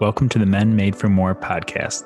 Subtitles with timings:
[0.00, 2.04] Welcome to the Men Made for More podcast,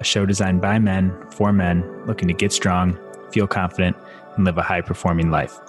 [0.00, 2.98] a show designed by men for men looking to get strong,
[3.32, 3.98] feel confident,
[4.34, 5.60] and live a high performing life.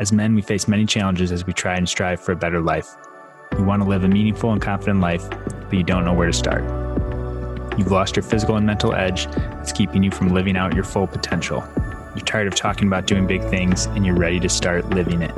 [0.00, 2.96] As men, we face many challenges as we try and strive for a better life.
[3.56, 6.32] You want to live a meaningful and confident life, but you don't know where to
[6.32, 6.64] start.
[7.78, 11.06] You've lost your physical and mental edge that's keeping you from living out your full
[11.06, 11.64] potential.
[12.16, 15.30] You're tired of talking about doing big things and you're ready to start living it.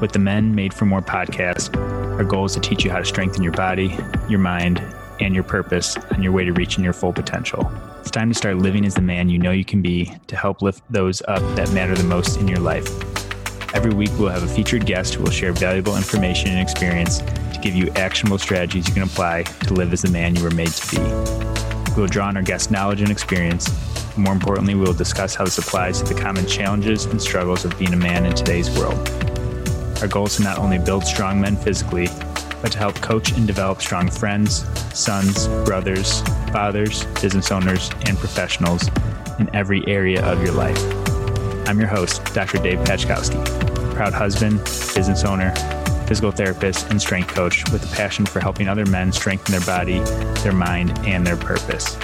[0.00, 1.76] With the Men Made for More podcast,
[2.16, 3.98] our goal is to teach you how to strengthen your body,
[4.30, 4.82] your mind,
[5.20, 7.70] and your purpose on your way to reaching your full potential.
[7.98, 10.62] It's time to start living as the man you know you can be to help
[10.62, 12.88] lift those up that matter the most in your life.
[13.74, 17.60] Every week, we'll have a featured guest who will share valuable information and experience to
[17.60, 20.68] give you actionable strategies you can apply to live as the man you were made
[20.70, 21.02] to be.
[21.94, 23.68] We will draw on our guest knowledge and experience.
[24.16, 27.78] More importantly, we will discuss how this applies to the common challenges and struggles of
[27.78, 29.29] being a man in today's world.
[30.00, 32.08] Our goal is to not only build strong men physically,
[32.62, 34.64] but to help coach and develop strong friends,
[34.98, 38.88] sons, brothers, fathers, business owners, and professionals
[39.38, 40.78] in every area of your life.
[41.68, 42.58] I'm your host, Dr.
[42.58, 43.44] Dave Pachkowski,
[43.94, 44.58] proud husband,
[44.94, 45.54] business owner,
[46.06, 49.98] physical therapist, and strength coach with a passion for helping other men strengthen their body,
[50.42, 51.94] their mind, and their purpose.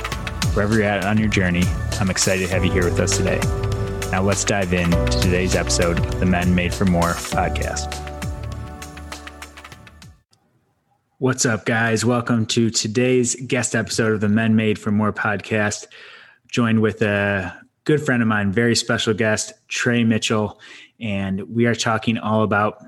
[0.54, 1.64] Wherever you're at on your journey,
[1.98, 3.40] I'm excited to have you here with us today.
[4.12, 7.92] Now let's dive in to today's episode of the Men Made for More podcast.
[11.18, 12.04] What's up, guys?
[12.04, 15.86] Welcome to today's guest episode of the Men Made for More podcast.
[16.46, 20.60] Joined with a good friend of mine, very special guest, Trey Mitchell.
[21.00, 22.78] And we are talking all about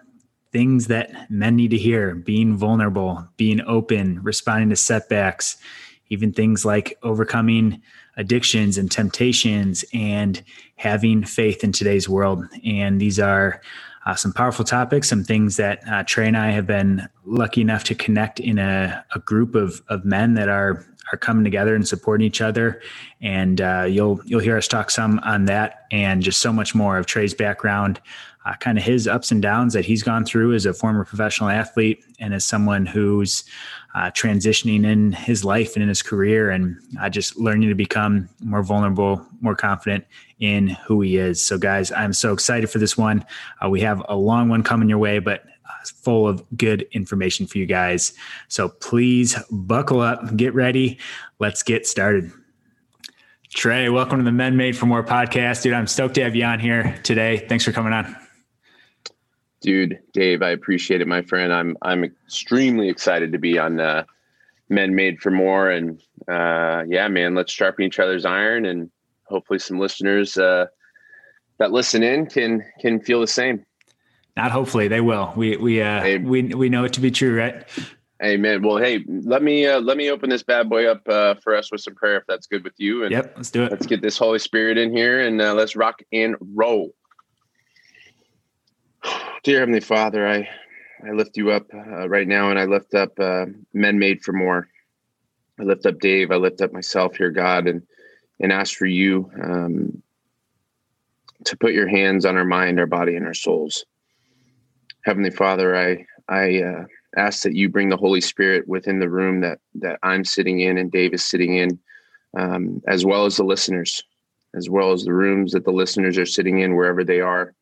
[0.53, 5.57] things that men need to hear being vulnerable, being open, responding to setbacks,
[6.11, 7.83] even things like overcoming
[8.17, 10.43] addictions and temptations and
[10.79, 12.45] having faith in today's world.
[12.65, 13.61] And these are
[14.07, 17.85] uh, some powerful topics, some things that uh, Trey and I have been lucky enough
[17.85, 21.89] to connect in a, a group of, of men that are are coming together and
[21.89, 22.83] supporting each other.
[23.21, 26.99] And uh, you'll you'll hear us talk some on that and just so much more
[26.99, 28.01] of Trey's background,
[28.45, 31.49] uh, kind of his ups and downs that he's gone through as a former professional
[31.49, 33.45] athlete and as someone who's
[33.95, 38.29] uh, transitioning in his life and in his career and uh, just learning to become
[38.41, 40.05] more vulnerable, more confident
[40.41, 41.45] in who he is.
[41.45, 43.25] So, guys, I'm so excited for this one.
[43.65, 47.47] Uh, we have a long one coming your way, but uh, full of good information
[47.47, 48.13] for you guys.
[48.49, 50.99] So, please buckle up, get ready.
[51.39, 52.31] Let's get started.
[53.55, 55.63] Trey, welcome to the Men Made for More podcast.
[55.63, 57.47] Dude, I'm stoked to have you on here today.
[57.49, 58.28] Thanks for coming on.
[59.61, 61.53] Dude, Dave, I appreciate it, my friend.
[61.53, 64.05] I'm I'm extremely excited to be on uh,
[64.69, 68.91] Men Made for More, and uh, yeah, man, let's sharpen each other's iron, and
[69.25, 70.67] hopefully, some listeners uh,
[71.59, 73.65] that listen in can can feel the same.
[74.37, 75.33] Not hopefully, they will.
[75.35, 77.65] We we uh, hey, we we know it to be true, right?
[78.23, 78.63] Amen.
[78.63, 81.71] Well, hey, let me uh, let me open this bad boy up uh, for us
[81.71, 83.05] with some prayer, if that's good with you.
[83.05, 83.71] And yep, let's do it.
[83.71, 86.95] Let's get this Holy Spirit in here, and uh, let's rock and roll.
[89.45, 90.49] Dear Heavenly Father, I,
[91.07, 94.33] I lift you up uh, right now and I lift up uh, men made for
[94.33, 94.69] more.
[95.61, 96.33] I lift up Dave.
[96.33, 97.83] I lift up myself here, God, and,
[98.41, 100.03] and ask for you um,
[101.45, 103.85] to put your hands on our mind, our body, and our souls.
[105.05, 106.85] Heavenly Father, I, I uh,
[107.17, 110.79] ask that you bring the Holy Spirit within the room that, that I'm sitting in
[110.79, 111.79] and Dave is sitting in,
[112.37, 114.03] um, as well as the listeners,
[114.57, 117.55] as well as the rooms that the listeners are sitting in, wherever they are.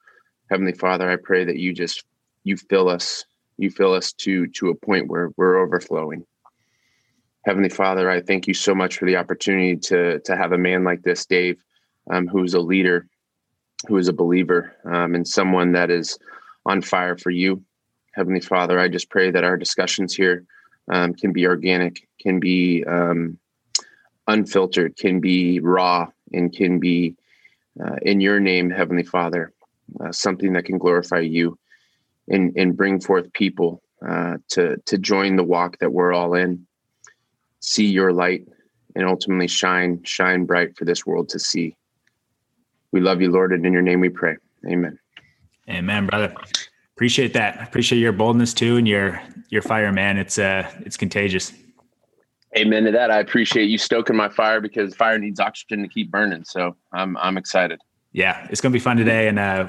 [0.50, 2.04] Heavenly Father, I pray that you just
[2.44, 3.24] you fill us,
[3.58, 6.24] you fill us to to a point where we're overflowing.
[7.44, 10.84] Heavenly Father, I thank you so much for the opportunity to to have a man
[10.84, 11.60] like this, Dave,
[12.10, 13.08] um, who is a leader,
[13.88, 16.18] who is a believer, um, and someone that is
[16.64, 17.62] on fire for you.
[18.14, 20.44] Heavenly Father, I just pray that our discussions here
[20.88, 23.38] um, can be organic, can be um,
[24.28, 27.16] unfiltered, can be raw, and can be
[27.84, 29.52] uh, in your name, Heavenly Father
[30.00, 31.58] uh, something that can glorify you
[32.28, 36.66] and and bring forth people uh, to to join the walk that we're all in.
[37.60, 38.46] See your light
[38.94, 41.76] and ultimately shine shine bright for this world to see.
[42.92, 44.36] We love you lord and in your name we pray.
[44.68, 44.98] Amen.
[45.68, 46.34] Amen brother.
[46.94, 47.62] Appreciate that.
[47.62, 50.18] Appreciate your boldness too and your your fire man.
[50.18, 51.52] It's uh it's contagious.
[52.56, 53.10] Amen to that.
[53.10, 56.44] I appreciate you stoking my fire because fire needs oxygen to keep burning.
[56.44, 57.80] So i'm i'm excited
[58.16, 59.28] yeah, it's going to be fun today.
[59.28, 59.68] And uh,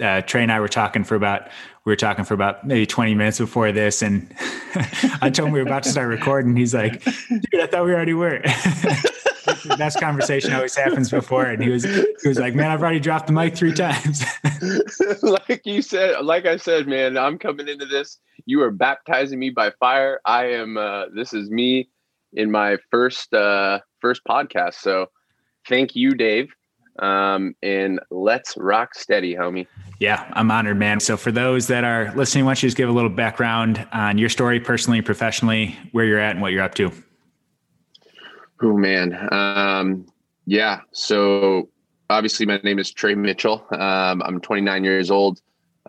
[0.00, 1.48] uh, Trey and I were talking for about
[1.84, 4.32] we were talking for about maybe 20 minutes before this, and
[5.20, 6.54] I told him we were about to start recording.
[6.54, 11.46] He's like, "Dude, I thought we already were." That's the best conversation always happens before,
[11.46, 14.22] and he was he was like, "Man, I've already dropped the mic three times."
[15.22, 18.18] like you said, like I said, man, I'm coming into this.
[18.46, 20.20] You are baptizing me by fire.
[20.24, 20.76] I am.
[20.76, 21.88] Uh, this is me
[22.34, 24.74] in my first uh, first podcast.
[24.74, 25.06] So
[25.66, 26.52] thank you, Dave.
[26.98, 29.66] Um, and let's rock steady, homie.
[30.00, 31.00] Yeah, I'm honored, man.
[31.00, 34.18] So for those that are listening, why don't you just give a little background on
[34.18, 36.90] your story personally, professionally, where you're at and what you're up to?
[38.62, 39.28] Oh man.
[39.32, 40.06] Um,
[40.46, 40.80] yeah.
[40.92, 41.68] So
[42.10, 43.66] obviously my name is Trey Mitchell.
[43.72, 45.40] Um, I'm 29 years old.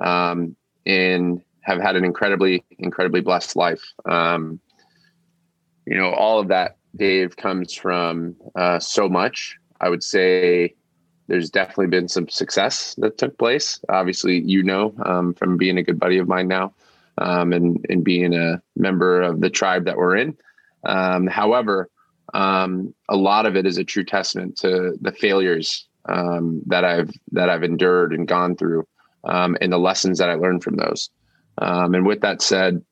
[0.02, 3.84] Um, and have had an incredibly, incredibly blessed life.
[4.06, 4.60] Um,
[5.86, 9.58] you know, all of that, Dave, comes from uh, so much.
[9.82, 10.74] I would say
[11.30, 13.80] there's definitely been some success that took place.
[13.88, 16.74] Obviously, you know, um, from being a good buddy of mine now
[17.20, 20.36] um, and, and being a member of the tribe that we're in.
[20.86, 21.88] Um, however,
[22.34, 27.12] um, a lot of it is a true testament to the failures um, that I've
[27.32, 28.88] that I've endured and gone through,
[29.24, 31.10] um, and the lessons that I learned from those.
[31.60, 32.84] And with that said,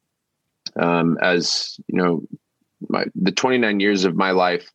[0.78, 2.22] as you know,
[2.90, 4.70] my the 29 years of my life,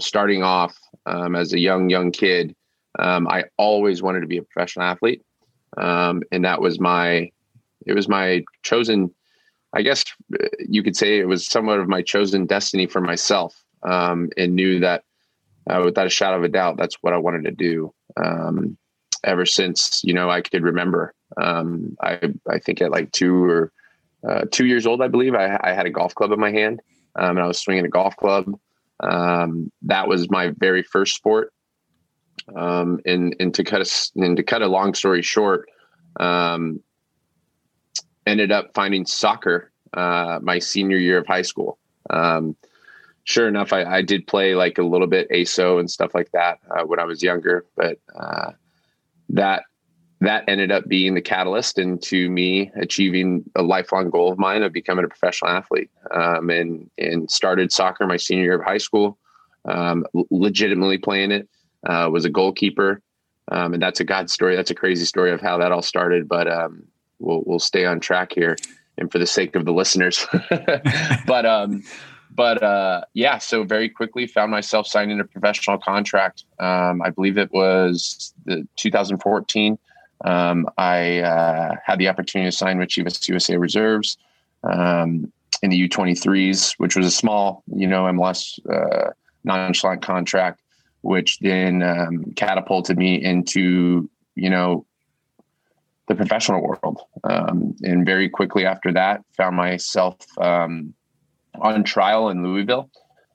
[0.00, 0.76] starting off
[1.06, 2.54] as a young young kid,
[2.98, 5.22] I always wanted to be a professional athlete,
[5.76, 7.30] and that was my
[7.86, 9.12] it was my chosen.
[9.76, 10.04] I guess
[10.68, 15.04] you could say it was somewhat of my chosen destiny for myself, and knew that
[15.68, 17.92] uh, without a shadow of a doubt, that's what I wanted to do.
[18.22, 18.76] Um,
[19.24, 21.14] ever since you know I could remember.
[21.36, 23.72] Um, I I think at like two or
[24.28, 26.80] uh, two years old, I believe I, I, had a golf club in my hand,
[27.16, 28.46] um, and I was swinging a golf club.
[29.00, 31.52] Um, that was my very first sport.
[32.54, 35.68] Um, and and to cut a and to cut a long story short,
[36.20, 36.80] um,
[38.26, 41.78] ended up finding soccer uh, my senior year of high school.
[42.10, 42.56] Um,
[43.24, 46.58] sure enough, I, I, did play like a little bit ASO and stuff like that
[46.70, 48.52] uh, when I was younger, but uh,
[49.30, 49.62] that
[50.20, 54.72] that ended up being the catalyst into me achieving a lifelong goal of mine of
[54.72, 55.90] becoming a professional athlete.
[56.10, 59.18] Um, and and started soccer my senior year of high school,
[59.64, 61.48] um, legitimately playing it.
[61.86, 63.00] Uh, was a goalkeeper,
[63.52, 64.56] um, and that's a God story.
[64.56, 66.28] That's a crazy story of how that all started.
[66.28, 66.84] But um,
[67.18, 68.56] we'll we'll stay on track here,
[68.98, 70.26] and for the sake of the listeners.
[71.26, 71.82] but um,
[72.34, 76.44] but uh, yeah, so very quickly found myself signing a professional contract.
[76.58, 79.78] Um, I believe it was the 2014.
[80.24, 84.16] Um, I uh, had the opportunity to sign with Chivas USA Reserves
[84.64, 85.32] um,
[85.62, 89.10] in the U23s, which was a small, you know, MLS uh,
[89.44, 90.60] nonchalant contract,
[91.04, 94.86] which then um, catapulted me into, you know,
[96.08, 97.00] the professional world.
[97.24, 100.94] Um, and very quickly after that, found myself um,
[101.60, 102.90] on trial in Louisville.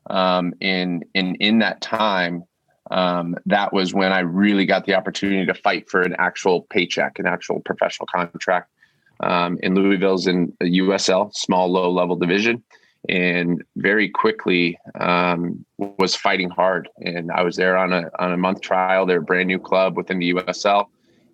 [0.10, 2.44] Um, and, and in that time,
[2.90, 7.20] um, that was when I really got the opportunity to fight for an actual paycheck,
[7.20, 8.72] an actual professional contract.
[9.20, 12.64] Um, in Louisville's in USL, small low level division,
[13.10, 16.88] and very quickly um, was fighting hard.
[16.98, 19.06] And I was there on a on a month trial.
[19.06, 20.86] They're a brand new club within the USL,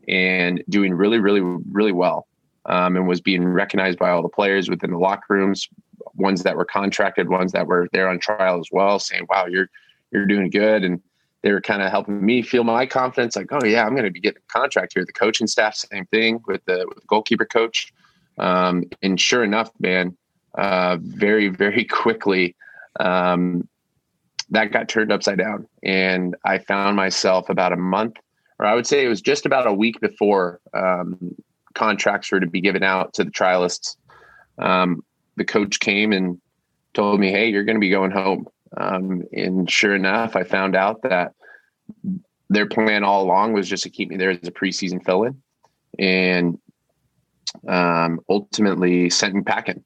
[0.07, 2.27] and doing really, really, really well.
[2.68, 5.68] Um, and was being recognized by all the players within the locker rooms,
[6.16, 9.69] ones that were contracted, ones that were there on trial as well, saying, "Wow, you're
[10.12, 11.01] you're doing good." And
[11.44, 14.12] they were kind of helping me feel my confidence, like, "Oh yeah, I'm going to
[14.12, 17.45] be getting a contract here." The coaching staff, same thing with the, with the goalkeeper
[17.45, 17.94] coach.
[18.38, 20.18] Um, and sure enough, man,
[20.57, 22.56] uh, very very quickly,
[23.00, 23.68] um,
[24.50, 28.18] that got turned upside down, and I found myself about a month,
[28.60, 31.36] or I would say it was just about a week before um,
[31.74, 33.98] contracts were to be given out to the trialists.
[34.58, 35.03] Um,
[35.36, 36.39] the coach came and
[36.94, 40.75] told me, "Hey, you're going to be going home." Um, and sure enough, I found
[40.75, 41.34] out that
[42.50, 45.41] their plan all along was just to keep me there as a preseason fill-in,
[45.98, 46.60] and
[47.68, 49.84] um, ultimately sent me packing.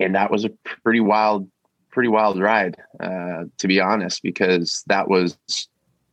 [0.00, 0.50] And that was a
[0.82, 1.48] pretty wild,
[1.90, 5.36] pretty wild ride, uh, to be honest, because that was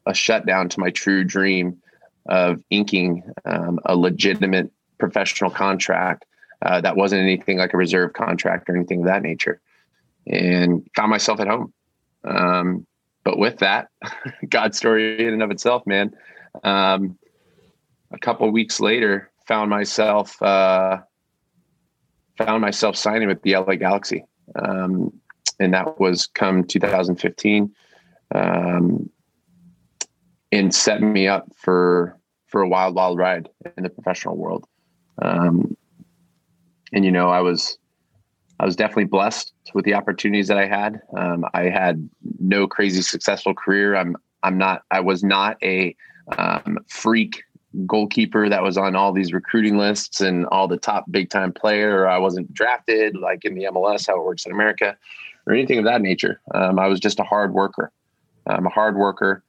[0.06, 1.82] a shutdown to my true dream
[2.28, 6.26] of inking um, a legitimate professional contract
[6.62, 9.62] uh, that wasn't anything like a reserve contract or anything of that nature,
[10.28, 11.74] and found myself at home.
[12.24, 12.86] Um,
[13.24, 13.88] but with that,
[14.50, 16.14] God story in and of itself, man.
[16.64, 17.18] Um,
[18.12, 21.00] a couple weeks later, found myself uh,
[22.44, 24.24] found myself signing with the LA Galaxy,
[24.56, 25.12] um,
[25.60, 27.72] and that was come 2015,
[28.34, 29.10] um,
[30.52, 32.18] and set me up for
[32.48, 34.66] for a wild, wild ride in the professional world.
[35.22, 35.78] Um,
[36.92, 37.78] and you know, I was
[38.60, 41.02] I was definitely blessed with the opportunities that I had.
[41.16, 43.96] Um, I had no crazy successful career.
[43.96, 45.96] I'm I'm not I was not a
[46.38, 47.44] um, freak
[47.86, 52.08] goalkeeper that was on all these recruiting lists and all the top big time player.
[52.08, 54.98] I wasn't drafted like in the MLS how it works in America,
[55.46, 56.42] or anything of that nature.
[56.54, 57.92] Um, I was just a hard worker.
[58.48, 59.44] I'm a hard worker,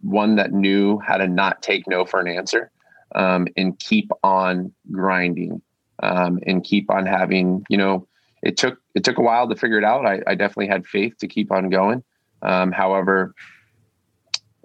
[0.00, 2.70] one that knew how to not take no for an answer
[3.14, 5.62] um, and keep on grinding
[6.02, 8.06] um, and keep on having, you know,
[8.42, 10.04] it took it took a while to figure it out.
[10.04, 12.02] I, I definitely had faith to keep on going.
[12.42, 13.34] Um, however,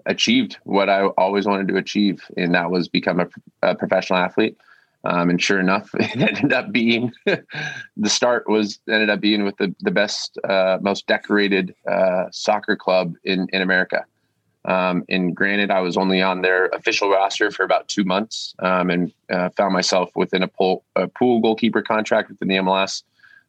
[0.06, 3.28] achieved what I always wanted to achieve, and that was become a,
[3.62, 4.56] a professional athlete.
[5.02, 9.56] Um, and sure enough, it ended up being the start was ended up being with
[9.56, 14.04] the the best, uh, most decorated uh, soccer club in in America.
[14.66, 18.90] Um, and granted, I was only on their official roster for about two months, um,
[18.90, 23.02] and uh, found myself within a pool, a pool goalkeeper contract within the MLS,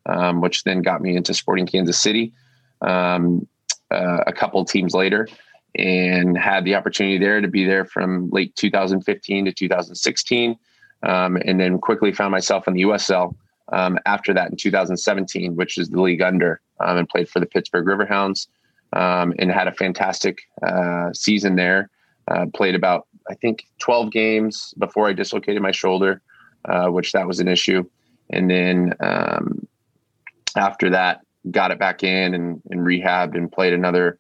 [0.06, 2.32] um, which then got me into Sporting Kansas City.
[2.80, 3.48] Um,
[3.92, 5.28] uh, a couple teams later,
[5.76, 10.58] and had the opportunity there to be there from late 2015 to 2016
[11.04, 13.34] um, and then quickly found myself in the USL
[13.72, 17.46] um, after that in 2017, which is the league under, um, and played for the
[17.46, 18.48] Pittsburgh Riverhounds
[18.94, 21.90] um, and had a fantastic uh, season there.
[22.28, 26.22] Uh, played about, I think, 12 games before I dislocated my shoulder,
[26.66, 27.84] uh, which that was an issue.
[28.30, 29.68] And then um,
[30.56, 34.20] after that, got it back in and, and rehabbed and played another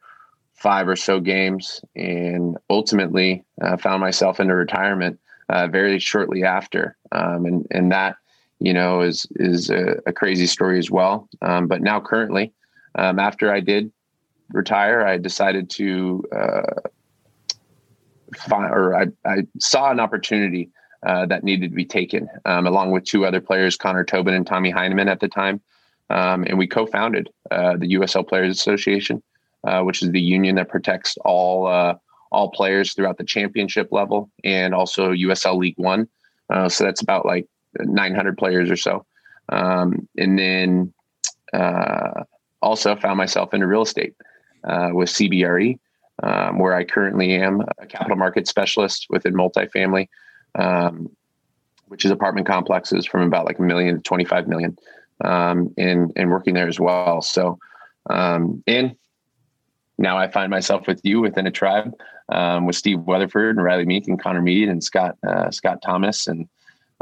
[0.61, 6.95] five or so games and ultimately uh, found myself into retirement uh, very shortly after.
[7.11, 8.17] Um, and, and that,
[8.59, 11.27] you know, is, is a, a crazy story as well.
[11.41, 12.53] Um, but now currently,
[12.93, 13.91] um, after I did
[14.51, 16.89] retire, I decided to, uh,
[18.37, 20.69] find, or I, I saw an opportunity
[21.07, 24.45] uh, that needed to be taken um, along with two other players, Connor Tobin and
[24.45, 25.59] Tommy Heinemann at the time.
[26.11, 29.23] Um, and we co-founded uh, the USL Players Association,
[29.63, 31.95] uh, which is the union that protects all uh,
[32.31, 36.07] all players throughout the championship level and also USL League One.
[36.49, 37.47] Uh, so that's about like
[37.79, 39.05] 900 players or so.
[39.49, 40.93] Um, and then
[41.53, 42.23] uh,
[42.61, 44.15] also found myself into real estate
[44.63, 45.77] uh, with CBRE,
[46.23, 50.07] um, where I currently am a capital market specialist within multifamily,
[50.55, 51.09] um,
[51.87, 54.77] which is apartment complexes from about like a million to 25 million,
[55.23, 57.21] um, and and working there as well.
[57.21, 57.59] So,
[58.09, 58.95] um, and
[60.01, 61.93] now I find myself with you within a tribe
[62.29, 66.27] um, with Steve Weatherford and Riley Meek and Connor Mead and Scott uh, Scott Thomas
[66.27, 66.47] and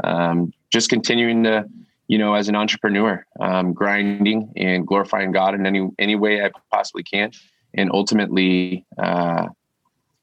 [0.04, 1.64] um, just continuing to
[2.08, 6.50] you know as an entrepreneur um, grinding and glorifying God in any any way I
[6.70, 7.32] possibly can
[7.74, 9.46] and ultimately uh,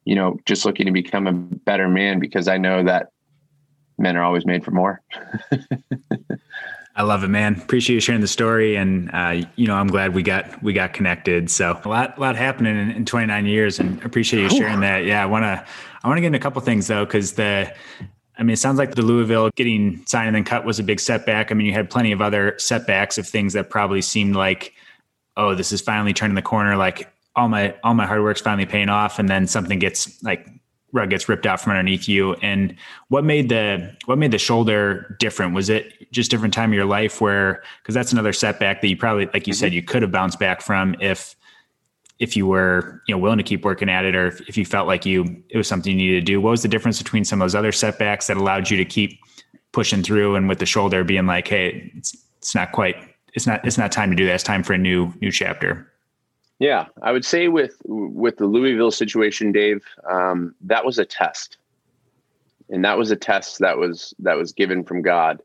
[0.06, 3.12] you know just looking to become a better man because I know that
[3.98, 5.02] men are always made for more.
[6.98, 7.54] I love it, man.
[7.62, 10.94] Appreciate you sharing the story, and uh, you know, I'm glad we got we got
[10.94, 11.52] connected.
[11.52, 15.06] So a lot, a lot happening in, in 29 years, and appreciate you sharing that.
[15.06, 15.64] Yeah, I want to,
[16.04, 17.72] I want to get into a couple things though, because the,
[18.40, 21.00] I mean, it sounds like the Louisville getting signed and then cut was a big
[21.00, 21.52] setback.
[21.52, 24.74] I mean, you had plenty of other setbacks of things that probably seemed like,
[25.38, 26.78] oh, this is finally turning the corner.
[26.78, 30.50] Like all my all my hard work's finally paying off, and then something gets like
[30.94, 32.34] rug gets ripped out from underneath you.
[32.36, 32.76] And
[33.10, 35.54] what made the what made the shoulder different?
[35.54, 38.98] Was it just different time of your life where because that's another setback that you
[38.98, 39.60] probably like you mm-hmm.
[39.60, 41.36] said you could have bounced back from if
[42.20, 44.66] if you were you know willing to keep working at it or if, if you
[44.66, 46.42] felt like you it was something you needed to do.
[46.42, 49.20] What was the difference between some of those other setbacks that allowed you to keep
[49.74, 52.96] pushing through and with the shoulder being like hey it's it's not quite
[53.34, 54.36] it's not it's not time to do that.
[54.36, 55.92] It's time for a new new chapter
[56.60, 61.58] yeah, I would say with with the Louisville situation, Dave, um, that was a test,
[62.70, 65.42] and that was a test that was that was given from God,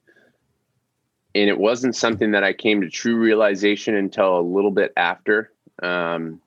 [1.35, 5.53] and it wasn't something that I came to true realization until a little bit after.
[5.83, 6.41] Um,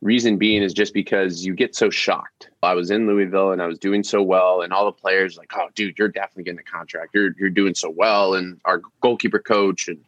[0.00, 2.50] reason being is just because you get so shocked.
[2.62, 5.52] I was in Louisville and I was doing so well, and all the players like,
[5.54, 7.10] "Oh, dude, you're definitely getting a contract.
[7.12, 10.02] You're you're doing so well," and our goalkeeper coach and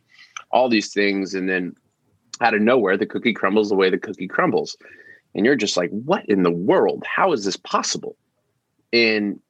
[0.50, 1.76] all these things, and then
[2.40, 4.76] out of nowhere, the cookie crumbles the way the cookie crumbles.
[5.34, 7.04] And you're just like, what in the world?
[7.06, 8.16] How is this possible?
[8.92, 9.40] And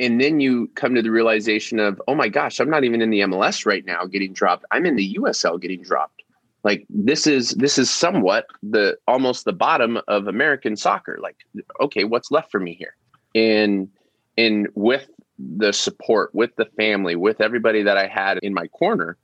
[0.00, 3.10] and then you come to the realization of, oh my gosh, I'm not even in
[3.10, 4.64] the MLS right now getting dropped.
[4.70, 6.22] I'm in the USL getting dropped.
[6.62, 11.18] Like this is this is somewhat the almost the bottom of American soccer.
[11.20, 11.36] Like,
[11.80, 12.96] okay, what's left for me here?
[13.34, 13.88] And
[14.36, 15.08] and with
[15.38, 19.16] the support, with the family, with everybody that I had in my corner,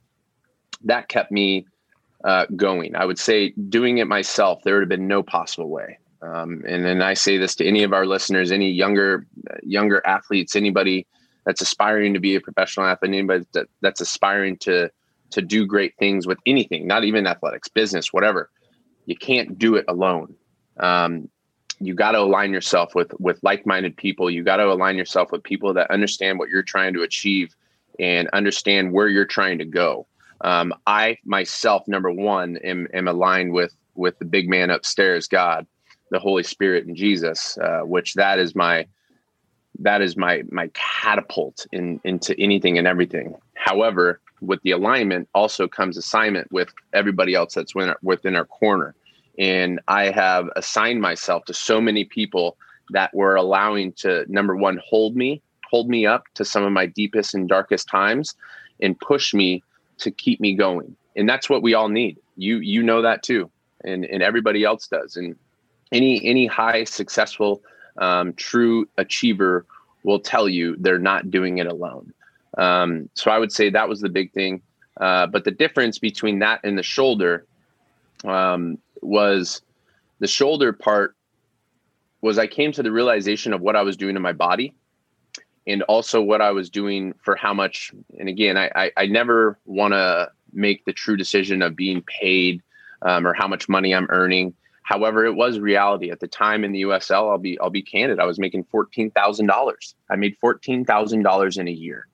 [0.85, 1.65] that kept me
[2.25, 2.95] uh, going.
[2.95, 5.99] I would say doing it myself, there would have been no possible way.
[6.21, 9.27] Um, and then I say this to any of our listeners, any younger
[9.61, 11.05] younger athletes, anybody
[11.45, 14.89] that's aspiring to be a professional athlete, anybody that, that's aspiring to
[15.31, 18.49] to do great things with anything, not even athletics, business, whatever.
[19.05, 20.35] You can't do it alone.
[20.77, 21.29] Um,
[21.79, 24.31] you got to align yourself with with like-minded people.
[24.31, 27.55] You got to align yourself with people that understand what you're trying to achieve
[27.99, 30.07] and understand where you're trying to go.
[30.41, 35.65] Um, I myself, number one, am, am aligned with with the big man upstairs, God,
[36.11, 38.85] the Holy Spirit, and Jesus, uh, which that is my
[39.79, 43.35] that is my my catapult in into anything and everything.
[43.55, 48.45] However, with the alignment also comes assignment with everybody else that's within our, within our
[48.45, 48.95] corner.
[49.37, 52.57] And I have assigned myself to so many people
[52.91, 56.85] that were allowing to number one hold me, hold me up to some of my
[56.85, 58.35] deepest and darkest times,
[58.81, 59.63] and push me
[59.99, 60.95] to keep me going.
[61.15, 62.17] And that's what we all need.
[62.35, 63.49] You you know that too,
[63.83, 65.15] and and everybody else does.
[65.15, 65.35] And
[65.91, 67.61] any any high successful
[67.97, 69.65] um, true achiever
[70.03, 72.13] will tell you they're not doing it alone.
[72.57, 74.61] Um, so I would say that was the big thing.
[74.97, 77.45] Uh, but the difference between that and the shoulder
[78.23, 79.61] um, was
[80.19, 81.15] the shoulder part
[82.21, 84.73] was I came to the realization of what I was doing to my body
[85.67, 87.91] and also what I was doing for how much.
[88.19, 92.61] And again, I, I, I never want to make the true decision of being paid
[93.01, 94.53] um, or how much money I'm earning.
[94.83, 97.31] However, it was reality at the time in the USL.
[97.31, 98.19] I'll be I'll be candid.
[98.19, 99.95] I was making fourteen thousand dollars.
[100.11, 102.07] I made fourteen thousand dollars in a year.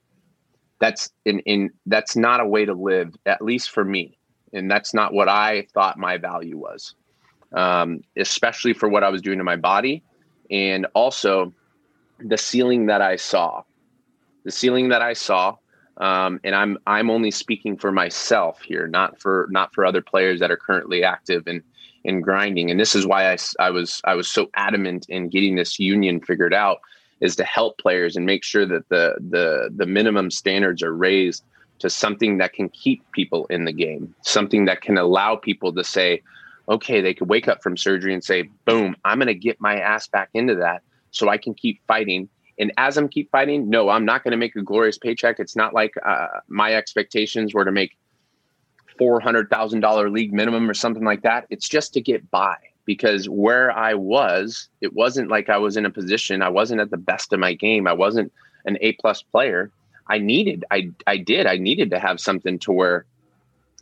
[0.80, 4.16] That's in in that's not a way to live, at least for me.
[4.54, 6.94] And that's not what I thought my value was,
[7.54, 10.02] um, especially for what I was doing to my body,
[10.50, 11.52] and also
[12.24, 13.62] the ceiling that I saw.
[14.44, 15.56] The ceiling that I saw
[15.98, 20.40] um, and I'm I'm only speaking for myself here, not for not for other players
[20.40, 21.62] that are currently active and
[22.04, 22.70] in grinding.
[22.70, 26.20] And this is why I, I was I was so adamant in getting this union
[26.20, 26.78] figured out
[27.20, 31.44] is to help players and make sure that the the the minimum standards are raised
[31.78, 35.84] to something that can keep people in the game, something that can allow people to
[35.84, 36.22] say,
[36.68, 39.78] okay, they could wake up from surgery and say, boom, I'm going to get my
[39.78, 42.28] ass back into that so I can keep fighting.
[42.58, 45.38] And as I'm keep fighting, no, I'm not going to make a glorious paycheck.
[45.38, 47.96] It's not like uh, my expectations were to make
[49.00, 51.46] $400,000 league minimum or something like that.
[51.50, 55.86] It's just to get by because where I was, it wasn't like I was in
[55.86, 57.86] a position, I wasn't at the best of my game.
[57.86, 58.32] I wasn't
[58.64, 59.70] an A plus player.
[60.08, 63.06] I needed, I, I did, I needed to have something to where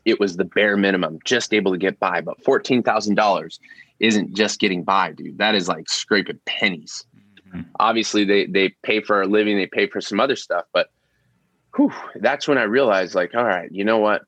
[0.04, 2.20] it was the bare minimum, just able to get by.
[2.20, 3.58] But $14,000
[4.00, 5.38] isn't just getting by, dude.
[5.38, 7.04] That is like scraping pennies.
[7.52, 7.62] Mm-hmm.
[7.78, 10.90] Obviously, they, they pay for a living, they pay for some other stuff, but
[11.76, 14.22] whew, that's when I realized, like, all right, you know what?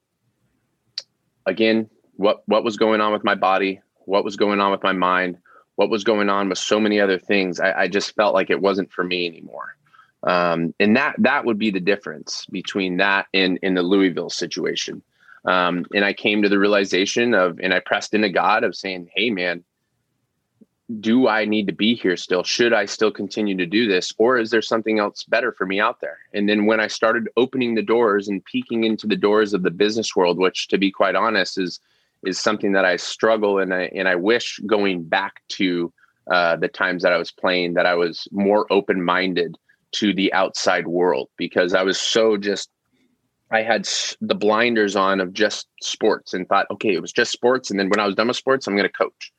[1.47, 4.93] again, what what was going on with my body, what was going on with my
[4.93, 5.39] mind,
[5.77, 7.61] what was going on with so many other things.
[7.61, 9.77] I, I just felt like it wasn't for me anymore.
[10.25, 15.03] Um, and that that would be the difference between that and in the Louisville situation.
[15.45, 19.11] Um, and I came to the realization of, and I pressed into God of saying,
[19.15, 19.65] "Hey, man,
[21.01, 22.43] do I need to be here still?
[22.43, 24.13] Should I still continue to do this?
[24.19, 26.19] Or is there something else better for me out there?
[26.33, 29.71] And then when I started opening the doors and peeking into the doors of the
[29.71, 31.81] business world, which to be quite honest is
[32.25, 35.93] is something that I struggle and I and I wish going back to
[36.31, 39.57] uh, the times that I was playing that I was more open minded
[39.93, 42.71] to the outside world because I was so just
[43.51, 43.89] I had
[44.21, 47.71] the blinders on of just sports and thought, okay, it was just sports.
[47.71, 49.33] And then when I was done with sports, I'm going to coach.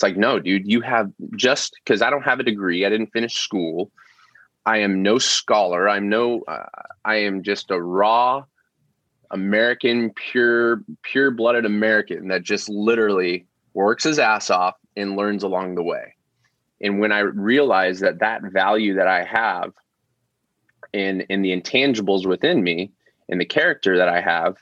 [0.00, 3.12] It's like, no, dude, you have just because I don't have a degree, I didn't
[3.12, 3.90] finish school.
[4.64, 5.90] I am no scholar.
[5.90, 6.64] I'm no, uh,
[7.04, 8.44] I am just a raw
[9.30, 15.74] American, pure, pure blooded American that just literally works his ass off and learns along
[15.74, 16.14] the way.
[16.80, 19.74] And when I realized that that value that I have
[20.94, 22.90] in, in the intangibles within me
[23.28, 24.56] and the character that I have,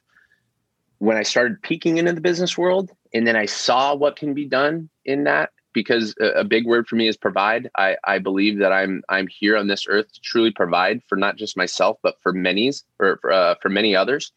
[0.98, 4.44] when I started peeking into the business world and then I saw what can be
[4.44, 7.70] done in that because a, big word for me is provide.
[7.76, 11.36] I, I believe that I'm I'm here on this earth to truly provide for not
[11.36, 14.32] just myself but for many's or for, uh, for many others,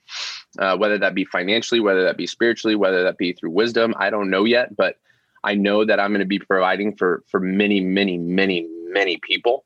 [0.60, 3.94] uh, whether that be financially, whether that be spiritually, whether that be through wisdom.
[3.98, 4.96] I don't know yet, but
[5.44, 9.66] I know that I'm going to be providing for for many, many, many, many people.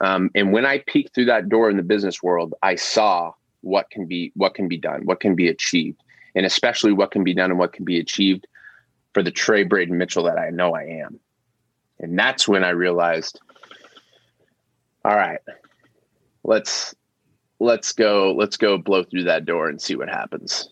[0.00, 3.32] Um, and when I peeked through that door in the business world, I saw
[3.62, 6.00] what can be what can be done, what can be achieved
[6.34, 8.46] and especially what can be done and what can be achieved
[9.14, 11.18] for the Trey Braden Mitchell that I know I am.
[12.00, 13.40] And that's when I realized,
[15.04, 15.40] all right,
[16.44, 16.94] let's
[17.60, 20.68] let's go let's go blow through that door and see what happens.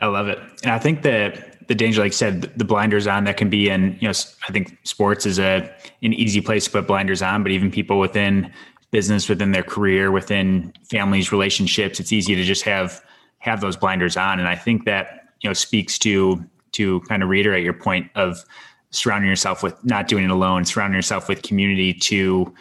[0.00, 0.38] I love it.
[0.64, 3.68] And I think that the danger, like I said, the blinders on that can be
[3.68, 4.14] in, you know,
[4.48, 8.00] I think sports is a an easy place to put blinders on, but even people
[8.00, 8.52] within
[8.90, 13.00] business, within their career, within families, relationships, it's easy to just have
[13.38, 14.38] have those blinders on.
[14.38, 18.44] And I think that, you know, speaks to, to kind of reiterate your point of
[18.90, 22.52] surrounding yourself with not doing it alone, surrounding yourself with community to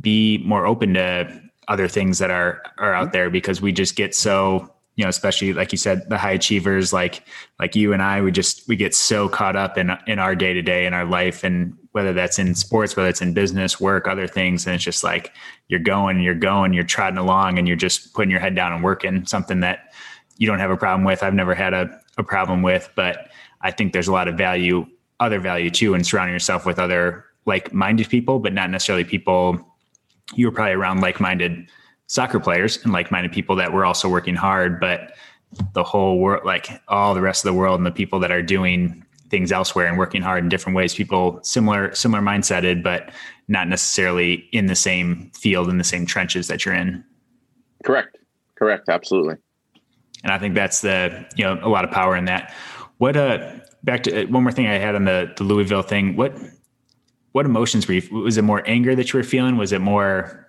[0.00, 3.12] be more open to other things that are, are out mm-hmm.
[3.12, 6.92] there because we just get so you know, especially like you said, the high achievers
[6.92, 7.22] like
[7.60, 10.54] like you and I, we just we get so caught up in in our day
[10.54, 14.08] to day in our life, and whether that's in sports, whether it's in business, work,
[14.08, 15.34] other things, and it's just like
[15.68, 18.82] you're going, you're going, you're trotting along, and you're just putting your head down and
[18.82, 19.26] working.
[19.26, 19.92] Something that
[20.38, 21.22] you don't have a problem with.
[21.22, 23.28] I've never had a, a problem with, but
[23.60, 24.86] I think there's a lot of value,
[25.20, 29.64] other value too, in surrounding yourself with other like minded people, but not necessarily people
[30.34, 31.70] you were probably around like minded
[32.06, 35.14] soccer players and like-minded people that were also working hard but
[35.72, 38.42] the whole world like all the rest of the world and the people that are
[38.42, 43.10] doing things elsewhere and working hard in different ways people similar similar mindseted but
[43.48, 47.04] not necessarily in the same field in the same trenches that you're in.
[47.84, 48.18] Correct.
[48.56, 48.88] Correct.
[48.88, 49.36] Absolutely.
[50.22, 52.54] And i think that's the you know a lot of power in that
[52.98, 56.16] what uh back to uh, one more thing i had on the the louisville thing
[56.16, 56.34] what
[57.32, 60.46] what emotions were you was it more anger that you were feeling was it more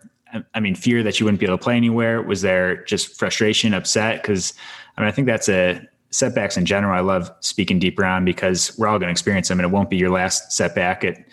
[0.53, 2.21] I mean, fear that you wouldn't be able to play anywhere?
[2.21, 4.21] Was there just frustration, upset?
[4.21, 4.53] Because
[4.97, 6.93] I mean, I think that's a setbacks in general.
[6.93, 9.89] I love speaking deeper on because we're all going to experience them, and it won't
[9.89, 11.03] be your last setback.
[11.03, 11.25] It,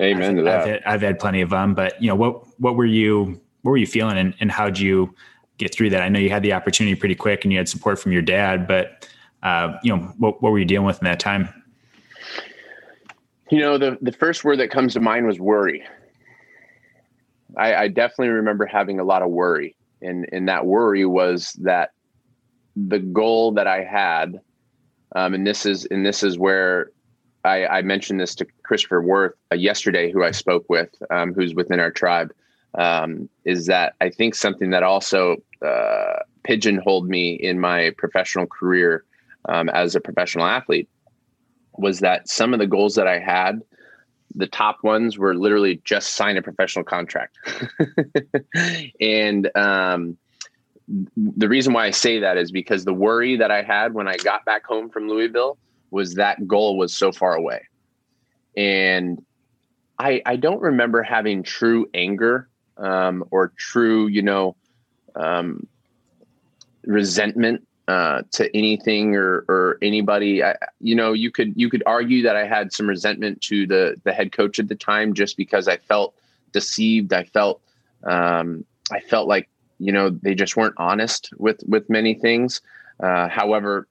[0.00, 0.60] Amen I've, to that.
[0.60, 3.72] I've had, I've had, plenty of them, but you know, what what were you what
[3.72, 5.14] were you feeling, and, and how'd you
[5.58, 6.02] get through that?
[6.02, 8.66] I know you had the opportunity pretty quick, and you had support from your dad,
[8.66, 9.08] but
[9.42, 11.48] uh, you know, what what were you dealing with in that time?
[13.50, 15.84] You know, the the first word that comes to mind was worry.
[17.56, 21.92] I, I definitely remember having a lot of worry, and and that worry was that
[22.76, 24.40] the goal that I had,
[25.16, 26.90] um, and this is and this is where
[27.44, 31.54] I, I mentioned this to Christopher Worth uh, yesterday, who I spoke with, um, who's
[31.54, 32.32] within our tribe,
[32.74, 39.04] um, is that I think something that also uh, pigeonholed me in my professional career
[39.46, 40.88] um, as a professional athlete
[41.76, 43.62] was that some of the goals that I had
[44.34, 47.38] the top ones were literally just sign a professional contract.
[49.00, 50.16] and um,
[51.16, 54.16] the reason why I say that is because the worry that I had when I
[54.16, 55.58] got back home from Louisville
[55.90, 57.62] was that goal was so far away.
[58.56, 59.24] And
[59.98, 64.56] I, I don't remember having true anger um, or true, you know,
[65.16, 65.66] um,
[66.84, 70.44] resentment uh, to anything or or anybody.
[70.44, 73.96] I, you know, you could you could argue that I had some resentment to the
[74.04, 76.14] the head coach at the time just because I felt
[76.52, 77.12] deceived.
[77.14, 77.62] I felt
[78.04, 79.48] um, I felt like
[79.78, 82.60] you know they just weren't honest with with many things.
[83.00, 83.88] Uh, however,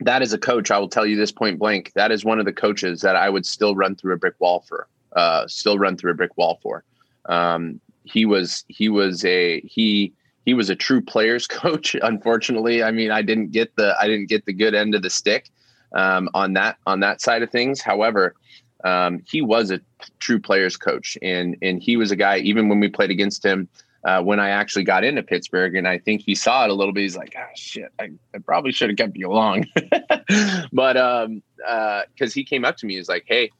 [0.00, 1.92] that as a coach, I will tell you this point blank.
[1.94, 4.64] That is one of the coaches that I would still run through a brick wall
[4.66, 4.88] for.
[5.12, 6.82] Uh, still run through a brick wall for.
[7.26, 10.14] Um, he was he was a he
[10.48, 11.94] he was a true players coach.
[12.00, 15.10] Unfortunately, I mean, I didn't get the I didn't get the good end of the
[15.10, 15.50] stick
[15.92, 17.82] um, on that on that side of things.
[17.82, 18.34] However,
[18.82, 19.78] um, he was a
[20.20, 22.38] true players coach, and and he was a guy.
[22.38, 23.68] Even when we played against him,
[24.04, 26.94] uh, when I actually got into Pittsburgh, and I think he saw it a little
[26.94, 27.02] bit.
[27.02, 29.66] He's like, "Ah, oh, shit, I, I probably should have kept you along."
[30.72, 33.50] but um, because uh, he came up to me, he's like, "Hey,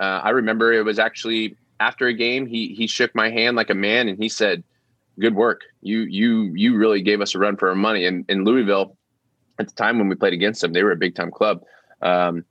[0.00, 2.46] uh, I remember it was actually after a game.
[2.46, 4.64] He he shook my hand like a man, and he said."
[5.18, 5.62] Good work.
[5.80, 8.06] You you you really gave us a run for our money.
[8.06, 8.96] And in Louisville,
[9.58, 11.62] at the time when we played against them, they were a big time club.
[12.00, 12.44] Um,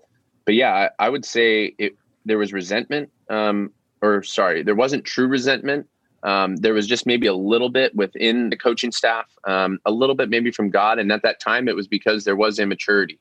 [0.45, 1.95] but yeah, I, I, would say it,
[2.25, 3.71] there was resentment, um,
[4.01, 5.87] or sorry, there wasn't true resentment.
[6.23, 10.15] Um, there was just maybe a little bit within the coaching staff, um, a little
[10.15, 10.99] bit maybe from God.
[10.99, 13.19] And at that time, it was because there was immaturity.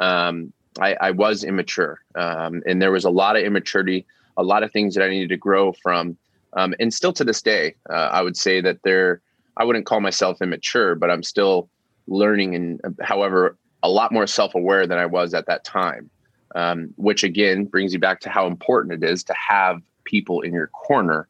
[0.00, 4.06] Um, I, I, was immature, um, and there was a lot of immaturity,
[4.38, 6.16] a lot of things that I needed to grow from.
[6.54, 9.20] Um, and still to this day, uh, I would say that they're,
[9.56, 11.68] I wouldn't call myself immature, but I'm still
[12.06, 16.10] learning and, however, a lot more self aware than I was at that time.
[16.54, 20.52] Um, which again brings you back to how important it is to have people in
[20.52, 21.26] your corner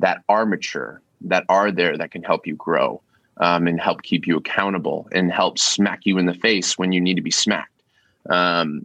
[0.00, 3.00] that are mature, that are there, that can help you grow
[3.38, 7.00] um, and help keep you accountable and help smack you in the face when you
[7.00, 7.82] need to be smacked.
[8.28, 8.84] Um,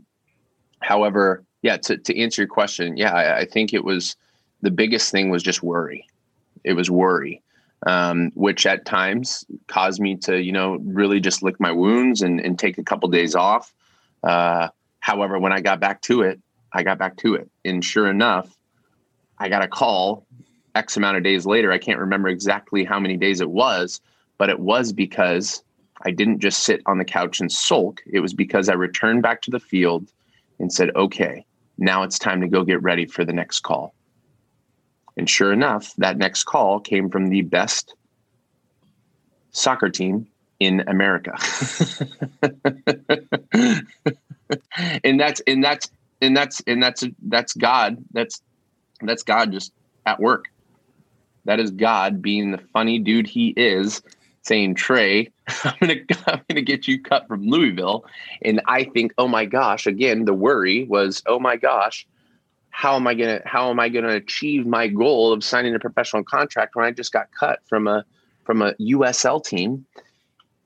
[0.79, 4.15] however, yeah, to, to answer your question, yeah, I, I think it was
[4.61, 6.07] the biggest thing was just worry.
[6.63, 7.41] It was worry,
[7.87, 12.39] um, which at times caused me to, you know, really just lick my wounds and,
[12.39, 13.73] and take a couple days off.
[14.23, 14.69] Uh,
[14.99, 16.39] however, when I got back to it,
[16.73, 17.49] I got back to it.
[17.65, 18.55] And sure enough,
[19.37, 20.25] I got a call
[20.75, 21.71] X amount of days later.
[21.71, 23.99] I can't remember exactly how many days it was,
[24.37, 25.63] but it was because
[26.03, 28.01] I didn't just sit on the couch and sulk.
[28.05, 30.07] It was because I returned back to the field
[30.59, 31.45] and said, okay,
[31.77, 33.93] now it's time to go get ready for the next call.
[35.17, 37.95] And sure enough, that next call came from the best
[39.51, 40.27] soccer team
[40.59, 41.37] in America.
[45.03, 45.89] and that's and that's
[46.21, 47.97] and that's and that's that's God.
[48.11, 48.41] That's
[49.01, 49.73] that's God just
[50.05, 50.45] at work.
[51.45, 54.01] That is God being the funny dude he is
[54.43, 55.29] saying, Trey,
[55.63, 55.95] I'm gonna
[56.27, 58.05] I'm gonna get you cut from Louisville.
[58.43, 62.07] And I think, oh my gosh, again, the worry was, oh my gosh,
[62.71, 66.23] how am I gonna how am I gonna achieve my goal of signing a professional
[66.23, 68.03] contract when I just got cut from a
[68.45, 69.85] from a USL team?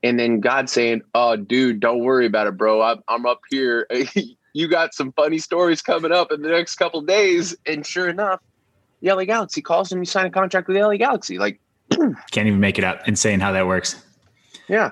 [0.02, 2.80] And then God saying, "Oh, dude, don't worry about it, bro.
[2.80, 3.88] I'm, I'm up here.
[4.52, 8.40] you got some funny stories coming up in the next couple days." And sure enough,
[9.02, 9.98] the LA Galaxy calls him.
[9.98, 11.38] You sign a contract with the LA Galaxy.
[11.38, 13.06] Like, can't even make it up.
[13.08, 14.02] Insane how that works.
[14.68, 14.90] Yeah.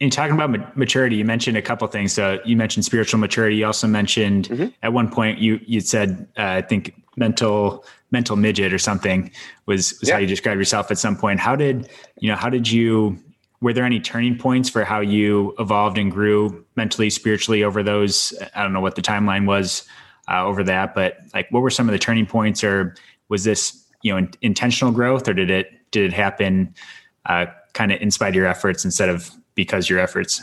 [0.00, 2.12] In talking about maturity, you mentioned a couple things.
[2.12, 3.56] So you mentioned spiritual maturity.
[3.56, 4.68] You also mentioned mm-hmm.
[4.82, 9.30] at one point you you said uh, I think mental mental midget or something
[9.66, 10.14] was was yeah.
[10.14, 11.38] how you described yourself at some point.
[11.38, 12.36] How did you know?
[12.36, 13.18] How did you?
[13.60, 18.32] Were there any turning points for how you evolved and grew mentally, spiritually over those?
[18.54, 19.86] I don't know what the timeline was
[20.28, 22.94] uh, over that, but like, what were some of the turning points, or
[23.28, 26.74] was this you know in, intentional growth, or did it did it happen
[27.26, 29.30] uh, kind of in spite of your efforts instead of
[29.60, 30.42] because your efforts?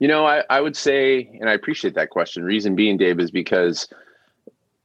[0.00, 2.42] You know, I, I would say, and I appreciate that question.
[2.42, 3.86] Reason being, Dave, is because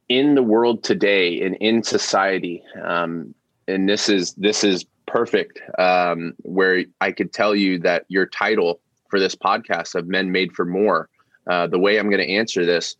[0.08, 3.34] in the world today and in society, um,
[3.66, 8.78] and this is this is perfect, um, where I could tell you that your title
[9.10, 11.08] for this podcast of Men Made for More,
[11.48, 12.94] uh, the way I'm going to answer this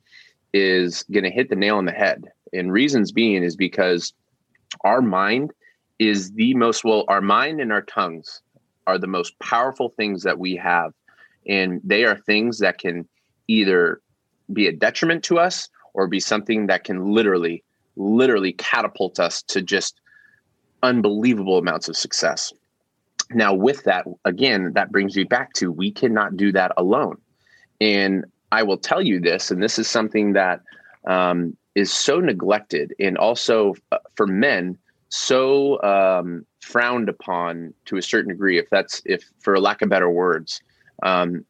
[0.53, 2.25] is going to hit the nail on the head.
[2.53, 4.13] And reasons being is because
[4.83, 5.53] our mind
[6.01, 8.43] is the most well our mind and our tongues
[8.89, 10.95] are the most powerful things that we have.
[11.47, 13.07] And they are things that can
[13.47, 14.01] either
[14.53, 17.63] be a detriment to us or be something that can literally
[17.97, 20.01] literally catapult us to just
[20.83, 22.53] unbelievable amounts of success.
[23.31, 27.19] Now with that again that brings me back to we cannot do that alone.
[27.81, 30.63] And i will tell you this and this is something that
[31.07, 34.79] um, is so neglected and also uh, for men
[35.11, 40.11] so um, frowned upon to a certain degree, if that's if for lack of better
[40.11, 40.61] words.
[41.03, 41.45] Um,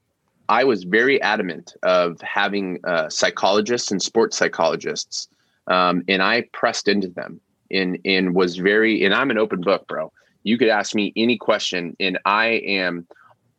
[0.49, 5.29] I was very adamant of having uh, psychologists and sports psychologists,
[5.67, 9.87] um, and I pressed into them and and was very and I'm an open book,
[9.89, 10.13] bro.
[10.45, 12.47] You could ask me any question, and I
[12.83, 13.07] am.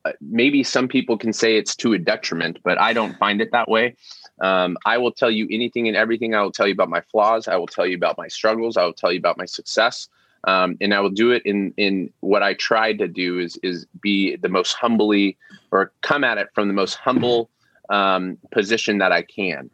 [0.05, 3.51] Uh, maybe some people can say it's to a detriment, but I don't find it
[3.51, 3.97] that way.
[4.39, 6.33] Um, I will tell you anything and everything.
[6.33, 7.49] I will tell you about my flaws.
[7.49, 8.77] I will tell you about my struggles.
[8.77, 10.07] I will tell you about my success.
[10.45, 13.85] Um, and I will do it in in what I tried to do is is
[14.01, 15.37] be the most humbly
[15.71, 17.49] or come at it from the most humble
[17.89, 19.69] um, position that I can.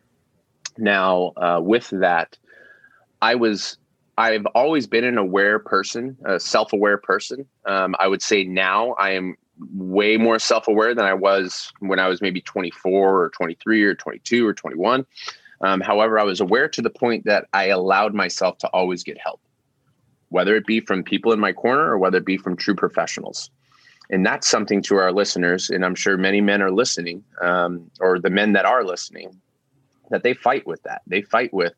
[0.78, 2.38] Now, uh, with that,
[3.22, 3.78] I was
[4.18, 7.46] I've always been an aware person, a self aware person.
[7.66, 9.38] Um, I would say now I am
[9.74, 14.46] way more self-aware than I was when I was maybe 24 or 23 or 22
[14.46, 15.06] or 21.
[15.62, 19.18] Um, however, I was aware to the point that I allowed myself to always get
[19.18, 19.42] help,
[20.36, 23.50] whether it be from people in my corner or whether it be from true professionals.
[24.10, 28.20] And that's something to our listeners, and I'm sure many men are listening, um, or
[28.20, 29.30] the men that are listening,
[30.10, 31.04] that they fight with that.
[31.08, 31.74] They fight with,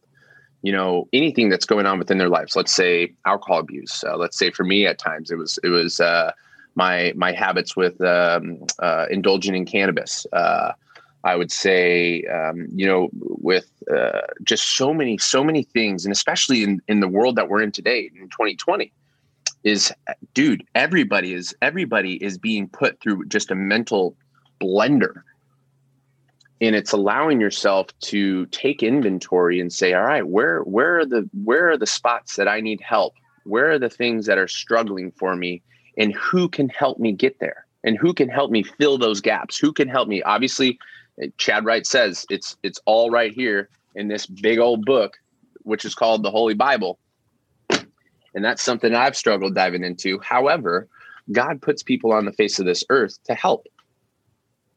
[0.63, 2.55] you know, anything that's going on within their lives.
[2.55, 4.03] Let's say alcohol abuse.
[4.03, 6.31] Uh, let's say for me, at times it was it was uh,
[6.73, 10.25] my my habits with um, uh, indulging in cannabis.
[11.27, 16.05] Uh, I would say, um, you know, with uh, just so many, so many things,
[16.05, 18.91] and especially in, in the world that we're in today in 2020,
[19.63, 19.91] is
[20.33, 24.15] dude, everybody is everybody is being put through just a mental
[24.61, 25.23] blender,
[26.61, 31.29] and it's allowing yourself to take inventory and say, all right, where where are the
[31.43, 33.13] where are the spots that I need help?
[33.43, 35.61] Where are the things that are struggling for me?
[35.97, 39.57] and who can help me get there and who can help me fill those gaps
[39.57, 40.77] who can help me obviously
[41.37, 45.17] chad wright says it's it's all right here in this big old book
[45.63, 46.99] which is called the holy bible.
[47.69, 50.19] And that's something i've struggled diving into.
[50.19, 50.87] However
[51.31, 53.67] god puts people on the face of this earth to help.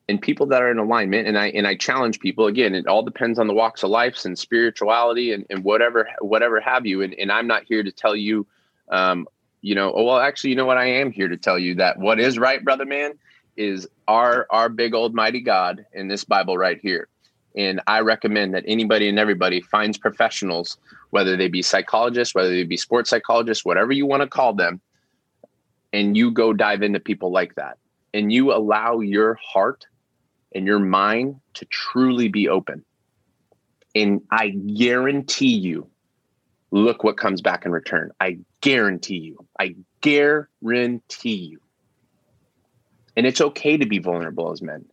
[0.09, 3.03] And people that are in alignment and i and i challenge people again it all
[3.03, 7.03] depends on the walks of life and spirituality and, and whatever whatever have you.
[7.03, 8.46] And, and i'm not here to tell you
[8.90, 9.29] um,
[9.62, 10.79] you know, oh, well, actually, you know what?
[10.79, 13.12] I am here to tell you that what is right, brother man,
[13.57, 17.09] is our our big old mighty God in this Bible right here.
[17.57, 20.79] And I recommend that anybody and everybody finds professionals,
[21.11, 24.81] whether they be psychologists, whether they be sports psychologists, whatever you want to call them,
[25.93, 27.79] and you go dive into people like that.
[28.15, 29.87] And you allow your heart
[30.55, 32.85] and your mind to truly be open.
[33.95, 35.89] And I guarantee you,
[36.71, 38.13] look what comes back in return.
[38.21, 39.47] I guarantee you.
[39.59, 41.61] I guarantee you.
[43.16, 44.85] And it's okay to be vulnerable as men.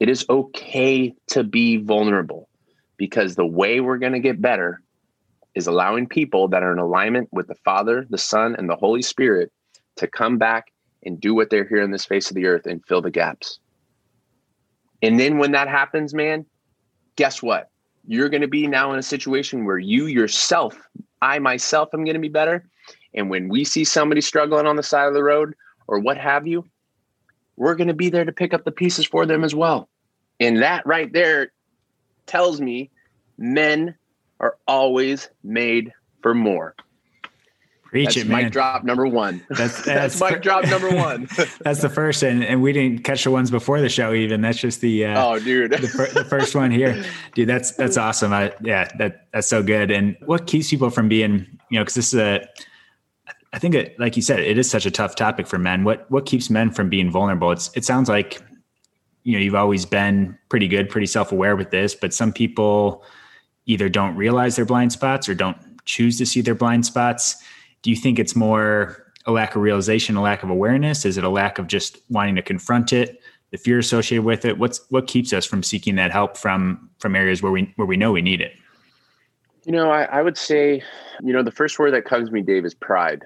[0.00, 2.48] It is okay to be vulnerable
[2.96, 4.80] because the way we're going to get better
[5.54, 9.02] is allowing people that are in alignment with the Father, the Son, and the Holy
[9.02, 9.50] Spirit
[9.96, 10.66] to come back
[11.04, 13.58] and do what they're here in this face of the earth and fill the gaps.
[15.02, 16.44] And then when that happens, man,
[17.16, 17.70] guess what?
[18.06, 20.78] You're going to be now in a situation where you yourself,
[21.22, 22.68] I myself, am going to be better.
[23.14, 25.54] And when we see somebody struggling on the side of the road
[25.86, 26.64] or what have you,
[27.56, 29.88] we're going to be there to pick up the pieces for them as well.
[30.40, 31.52] And that right there
[32.26, 32.90] tells me
[33.38, 33.94] men
[34.40, 35.92] are always made
[36.22, 36.74] for more.
[37.84, 38.44] Preach that's it, man.
[38.44, 39.42] Mic drop number one.
[39.48, 41.28] That's that's, that's mic drop number one.
[41.60, 44.12] that's the first, and and we didn't catch the ones before the show.
[44.12, 47.48] Even that's just the uh, oh, dude, the, fir- the, first one here, dude.
[47.48, 48.32] That's that's awesome.
[48.32, 49.92] I, yeah, that that's so good.
[49.92, 52.48] And what keeps people from being, you know, because this is a,
[53.56, 55.82] I think it, like you said, it is such a tough topic for men.
[55.82, 57.50] What what keeps men from being vulnerable?
[57.50, 58.40] It's it sounds like,
[59.24, 63.02] you know, you've always been pretty good, pretty self aware with this, but some people
[63.64, 67.42] either don't realize their blind spots or don't choose to see their blind spots
[67.86, 71.04] do you think it's more a lack of realization, a lack of awareness?
[71.04, 73.20] Is it a lack of just wanting to confront it,
[73.52, 74.58] the fear associated with it?
[74.58, 77.96] What's what keeps us from seeking that help from from areas where we where we
[77.96, 78.54] know we need it?
[79.66, 80.82] You know, I, I would say,
[81.22, 83.24] you know, the first word that comes to me, Dave, is pride,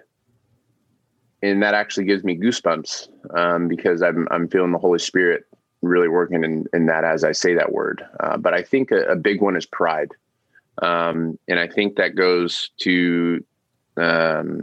[1.43, 5.45] and that actually gives me goosebumps um, because I'm I'm feeling the Holy Spirit
[5.83, 8.05] really working in, in that as I say that word.
[8.21, 10.11] Uh, but I think a, a, big one is pride.
[10.83, 13.43] Um, and I think that goes to
[13.97, 14.63] um,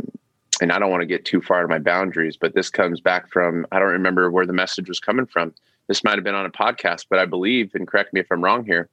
[0.62, 3.32] and I don't want to get too far to my boundaries, but this comes back
[3.32, 5.54] from I don't remember where the message was coming from.
[5.88, 8.44] This might have been on a podcast, but I believe, and correct me if I'm
[8.44, 8.90] wrong here,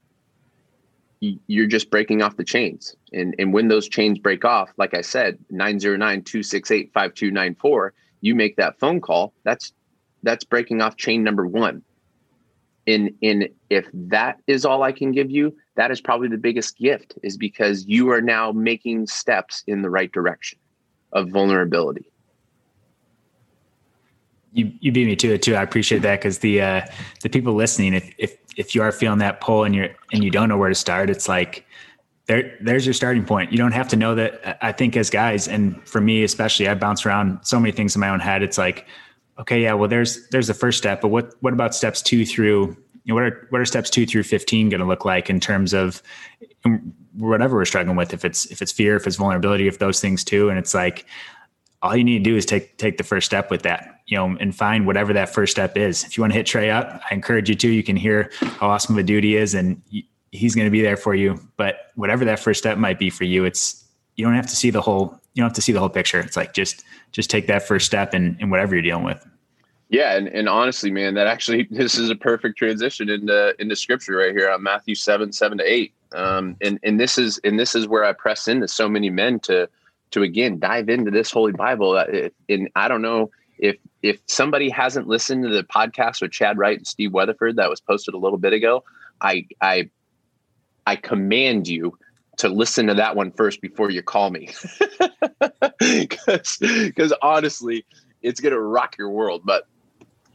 [1.21, 2.95] you're just breaking off the chains.
[3.13, 9.01] And and when those chains break off, like I said, 909-268-5294, you make that phone
[9.01, 9.73] call, that's
[10.23, 11.83] that's breaking off chain number 1.
[12.87, 16.79] In in if that is all I can give you, that is probably the biggest
[16.79, 20.59] gift is because you are now making steps in the right direction
[21.13, 22.07] of vulnerability
[24.55, 25.57] you you beat me to it too.
[25.57, 26.87] I appreciate that because the uh
[27.23, 30.31] the people listening if if if you are feeling that pull and you're and you
[30.31, 31.67] don't know where to start it's like
[32.27, 33.53] there there's your starting point.
[33.53, 36.75] You don't have to know that i think as guys and for me especially i
[36.75, 38.43] bounce around so many things in my own head.
[38.43, 38.87] It's like
[39.39, 42.77] okay yeah well there's there's the first step but what what about steps two through
[43.05, 45.39] you know, what are what are steps two through fifteen going to look like in
[45.39, 46.03] terms of
[47.17, 48.15] whatever we're struggling with?
[48.15, 51.05] If it's if it's fear, if it's vulnerability, if those things too, and it's like
[51.83, 54.37] all you need to do is take take the first step with that, you know,
[54.39, 56.05] and find whatever that first step is.
[56.05, 57.69] If you want to hit Trey up, I encourage you to.
[57.69, 59.81] You can hear how awesome a he is, and
[60.31, 61.41] he's going to be there for you.
[61.57, 63.85] But whatever that first step might be for you, it's
[64.17, 66.21] you don't have to see the whole you don't have to see the whole picture.
[66.21, 69.25] It's like just just take that first step and in whatever you're dealing with.
[69.89, 74.17] Yeah, and, and honestly, man, that actually this is a perfect transition into into scripture
[74.17, 75.95] right here on Matthew seven seven to eight.
[76.15, 79.41] Um, and and this is and this is where I press into so many men
[79.41, 79.69] to
[80.13, 81.97] to again dive into this Holy Bible.
[82.49, 86.77] And I don't know if if somebody hasn't listened to the podcast with Chad Wright
[86.77, 88.85] and Steve Weatherford that was posted a little bit ago,
[89.23, 89.89] I I
[90.87, 91.97] I command you
[92.37, 94.51] to listen to that one first before you call me.
[95.79, 97.85] Because honestly
[98.23, 99.43] it's going to rock your world.
[99.45, 99.67] But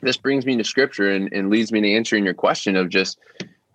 [0.01, 3.17] this brings me to scripture and, and leads me to answering your question of just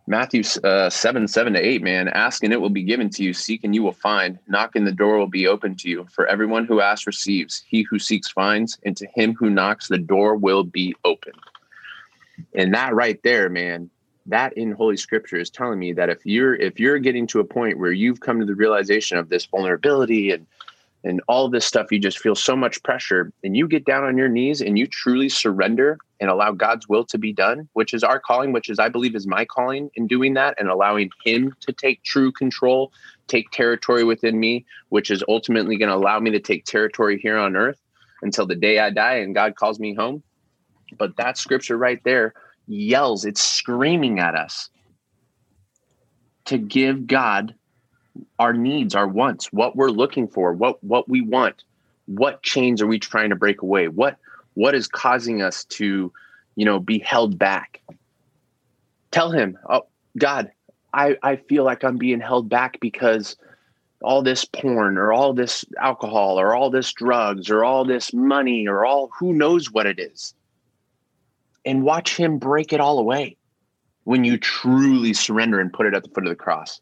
[0.06, 2.08] Matthew uh, 7, 7 to 8, man.
[2.08, 3.32] Ask and it will be given to you.
[3.32, 4.38] Seek and you will find.
[4.46, 6.06] Knock and the door will be open to you.
[6.10, 7.64] For everyone who asks receives.
[7.66, 8.78] He who seeks finds.
[8.84, 11.32] And to him who knocks, the door will be open.
[12.54, 13.90] And that right there, man,
[14.26, 17.44] that in Holy Scripture is telling me that if you're if you're getting to a
[17.44, 20.46] point where you've come to the realization of this vulnerability and
[21.04, 23.30] and all this stuff, you just feel so much pressure.
[23.44, 27.04] And you get down on your knees and you truly surrender and allow God's will
[27.06, 30.06] to be done, which is our calling, which is, I believe, is my calling in
[30.06, 32.90] doing that and allowing Him to take true control,
[33.28, 37.36] take territory within me, which is ultimately going to allow me to take territory here
[37.36, 37.80] on earth
[38.22, 40.22] until the day I die and God calls me home.
[40.96, 42.32] But that scripture right there
[42.66, 44.70] yells, it's screaming at us
[46.46, 47.54] to give God
[48.38, 51.64] our needs, our wants, what we're looking for, what what we want,
[52.06, 53.88] what chains are we trying to break away?
[53.88, 54.18] What
[54.54, 56.12] what is causing us to,
[56.56, 57.80] you know, be held back?
[59.10, 59.86] Tell him, oh
[60.18, 60.50] God,
[60.92, 63.36] I, I feel like I'm being held back because
[64.02, 68.68] all this porn or all this alcohol or all this drugs or all this money
[68.68, 70.34] or all who knows what it is.
[71.64, 73.36] And watch him break it all away
[74.04, 76.80] when you truly surrender and put it at the foot of the cross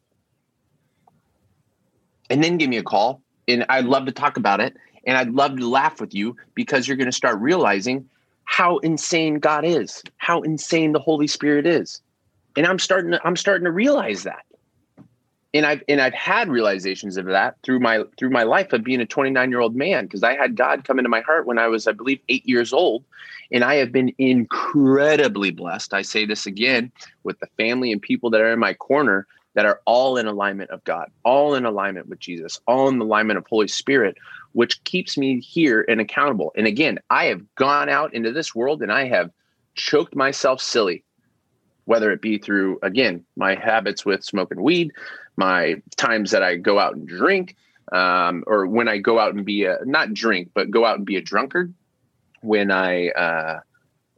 [2.33, 3.23] and then give me a call.
[3.47, 4.77] And I'd love to talk about it.
[5.07, 8.09] And I'd love to laugh with you because you're going to start realizing
[8.45, 12.01] how insane God is, how insane the Holy Spirit is.
[12.57, 14.45] And I'm starting to, I'm starting to realize that.
[15.55, 19.01] and I've and I've had realizations of that through my through my life of being
[19.01, 21.69] a 29 year old man because I had God come into my heart when I
[21.69, 23.05] was I believe eight years old,
[23.51, 25.95] and I have been incredibly blessed.
[25.95, 26.93] I say this again
[27.25, 30.71] with the family and people that are in my corner that are all in alignment
[30.71, 34.17] of God, all in alignment with Jesus, all in alignment of Holy Spirit,
[34.53, 36.53] which keeps me here and accountable.
[36.57, 39.31] And again, I have gone out into this world and I have
[39.75, 41.05] choked myself silly
[41.85, 44.93] whether it be through again my habits with smoking weed
[45.37, 47.57] my times that I go out and drink,
[47.93, 51.07] um, or when I go out and be a not drink, but go out and
[51.07, 51.75] be a drunkard,
[52.43, 53.61] when I uh,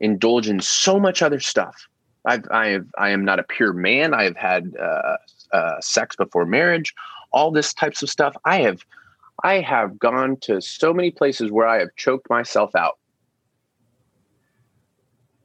[0.00, 1.88] indulge in so much other stuff.
[2.24, 4.14] I've, I have, I am not a pure man.
[4.14, 5.16] I have had uh,
[5.52, 6.94] uh, sex before marriage,
[7.32, 8.36] all this types of stuff.
[8.44, 8.84] I have,
[9.42, 12.98] I have gone to so many places where I have choked myself out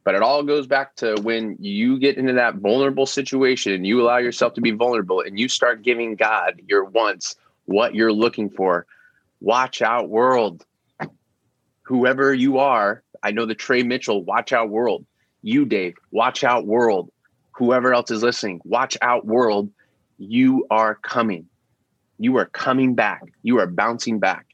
[0.09, 4.01] but it all goes back to when you get into that vulnerable situation and you
[4.01, 8.49] allow yourself to be vulnerable and you start giving God your wants, what you're looking
[8.49, 8.87] for.
[9.39, 10.65] Watch out, world.
[11.83, 15.05] Whoever you are, I know the Trey Mitchell, watch out, world.
[15.41, 17.11] You, Dave, watch out, world.
[17.51, 19.69] Whoever else is listening, watch out, world.
[20.17, 21.47] You are coming.
[22.17, 23.23] You are coming back.
[23.43, 24.45] You are bouncing back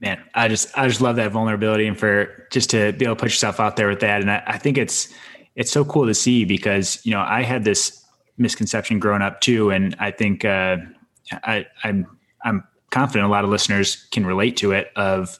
[0.00, 3.20] man, I just I just love that vulnerability and for just to be able to
[3.20, 4.20] put yourself out there with that.
[4.20, 5.12] And I, I think it's
[5.56, 8.04] it's so cool to see because you know I had this
[8.36, 10.76] misconception growing up too, and I think uh,
[11.32, 12.06] I I'm
[12.44, 15.38] I'm confident a lot of listeners can relate to it of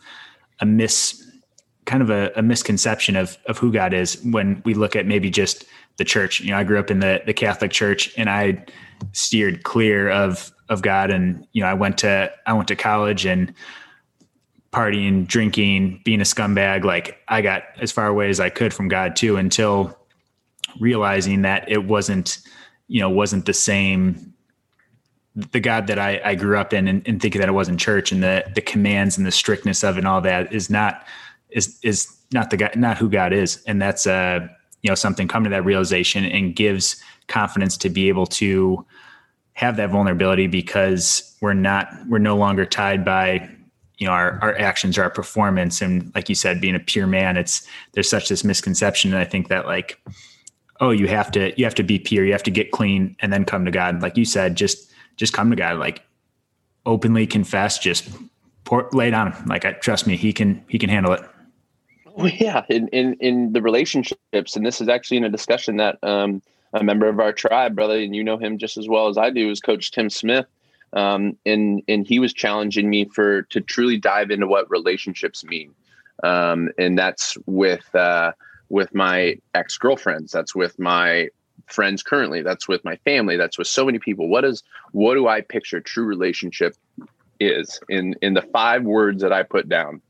[0.60, 1.24] a mis
[1.88, 5.30] kind of a, a misconception of of who God is when we look at maybe
[5.30, 5.64] just
[5.96, 6.40] the church.
[6.40, 8.64] You know, I grew up in the the Catholic Church, and I
[9.12, 13.24] steered clear of of God, and you know, I went to I went to college
[13.24, 13.52] and
[14.70, 16.84] partying, drinking, being a scumbag.
[16.84, 19.98] Like I got as far away as I could from God too until
[20.78, 22.38] realizing that it wasn't,
[22.86, 24.34] you know, wasn't the same
[25.52, 28.12] the God that I, I grew up in and, and thinking that it wasn't church
[28.12, 31.06] and the the commands and the strictness of it and all that is not
[31.50, 33.62] is is not the guy, not who God is.
[33.66, 34.46] And that's uh
[34.82, 38.84] you know something come to that realization and gives confidence to be able to
[39.54, 43.48] have that vulnerability because we're not we're no longer tied by
[43.98, 45.82] you know our our actions or our performance.
[45.82, 49.24] And like you said being a pure man it's there's such this misconception and i
[49.24, 50.00] think that like
[50.80, 53.32] oh you have to you have to be pure you have to get clean and
[53.32, 54.00] then come to god.
[54.02, 56.02] Like you said just just come to god like
[56.86, 58.08] openly confess just
[58.64, 59.46] pour, lay it on him.
[59.46, 61.22] Like I, trust me he can he can handle it
[62.18, 65.98] well, yeah in, in in the relationships and this is actually in a discussion that
[66.02, 66.42] um
[66.74, 69.30] a member of our tribe brother and you know him just as well as i
[69.30, 70.46] do is coach tim smith
[70.92, 75.74] um, and and he was challenging me for to truly dive into what relationships mean,
[76.22, 78.32] um, and that's with uh,
[78.68, 80.32] with my ex girlfriends.
[80.32, 81.28] That's with my
[81.66, 82.42] friends currently.
[82.42, 83.36] That's with my family.
[83.36, 84.28] That's with so many people.
[84.28, 84.62] What is
[84.92, 86.74] what do I picture true relationship
[87.38, 90.00] is in in the five words that I put down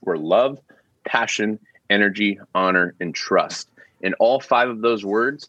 [0.00, 0.58] were love,
[1.04, 1.58] passion,
[1.90, 3.68] energy, honor, and trust.
[4.00, 5.48] In all five of those words,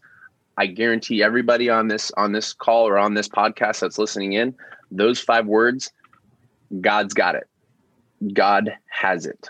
[0.57, 4.55] I guarantee everybody on this on this call or on this podcast that's listening in,
[4.91, 5.91] those five words,
[6.81, 7.47] God's got it.
[8.33, 9.49] God has it.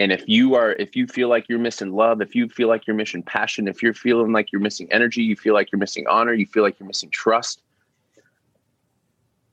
[0.00, 2.86] And if you are if you feel like you're missing love, if you feel like
[2.86, 6.06] you're missing passion, if you're feeling like you're missing energy, you feel like you're missing
[6.06, 7.60] honor, you feel like you're missing trust,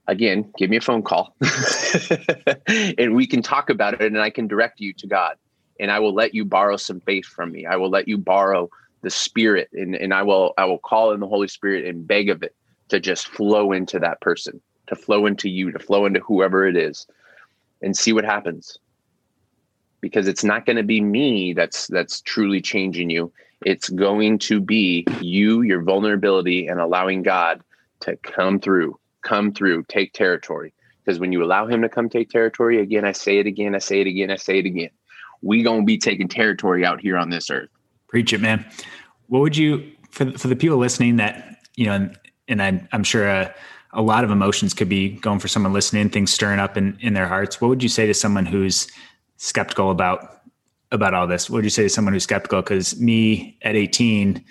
[0.07, 1.35] again, give me a phone call.
[2.67, 5.35] and we can talk about it and I can direct you to God.
[5.81, 7.65] And I will let you borrow some faith from me.
[7.65, 8.69] I will let you borrow
[9.01, 12.29] the spirit and, and i will i will call in the holy spirit and beg
[12.29, 12.55] of it
[12.87, 14.61] to just flow into that person
[14.91, 17.07] to flow into you to flow into whoever it is
[17.81, 18.77] and see what happens.
[20.01, 23.31] Because it's not going to be me that's that's truly changing you.
[23.65, 27.61] It's going to be you your vulnerability and allowing god
[28.01, 30.73] to come through come through take territory.
[31.03, 33.79] Because when you allow him to come take territory again i say it again i
[33.79, 34.89] say it again i say it again
[35.41, 37.69] we gonna be taking territory out here on this earth
[38.11, 38.65] Preach it, man.
[39.27, 42.17] What would you for for the people listening that you know, and,
[42.49, 43.55] and I, I'm sure a,
[43.93, 47.13] a lot of emotions could be going for someone listening, things stirring up in in
[47.13, 47.61] their hearts.
[47.61, 48.91] What would you say to someone who's
[49.37, 50.41] skeptical about
[50.91, 51.49] about all this?
[51.49, 52.61] What would you say to someone who's skeptical?
[52.61, 54.43] Because me at 18,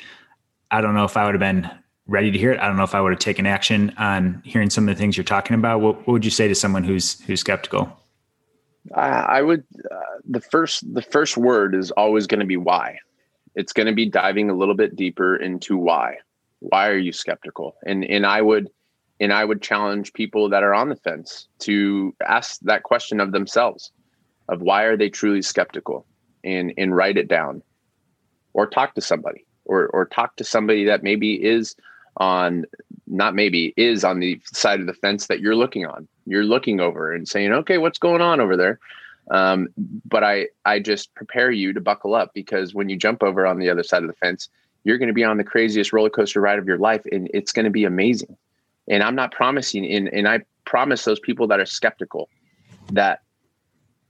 [0.70, 1.70] I don't know if I would have been
[2.06, 2.60] ready to hear it.
[2.60, 5.18] I don't know if I would have taken action on hearing some of the things
[5.18, 5.82] you're talking about.
[5.82, 7.99] What, what would you say to someone who's who's skeptical?
[8.94, 9.64] I, I would.
[9.90, 12.98] Uh, the first the first word is always going to be why
[13.54, 16.16] it's going to be diving a little bit deeper into why
[16.60, 18.68] why are you skeptical and and i would
[19.18, 23.32] and i would challenge people that are on the fence to ask that question of
[23.32, 23.90] themselves
[24.48, 26.06] of why are they truly skeptical
[26.44, 27.62] and and write it down
[28.52, 31.74] or talk to somebody or or talk to somebody that maybe is
[32.16, 32.64] on
[33.06, 36.06] not maybe is on the side of the fence that you're looking on.
[36.30, 38.78] You're looking over and saying, "Okay, what's going on over there?"
[39.30, 39.68] Um,
[40.04, 43.58] but I I just prepare you to buckle up because when you jump over on
[43.58, 44.48] the other side of the fence,
[44.84, 47.52] you're going to be on the craziest roller coaster ride of your life, and it's
[47.52, 48.36] going to be amazing.
[48.88, 52.28] And I'm not promising, and, and I promise those people that are skeptical
[52.92, 53.20] that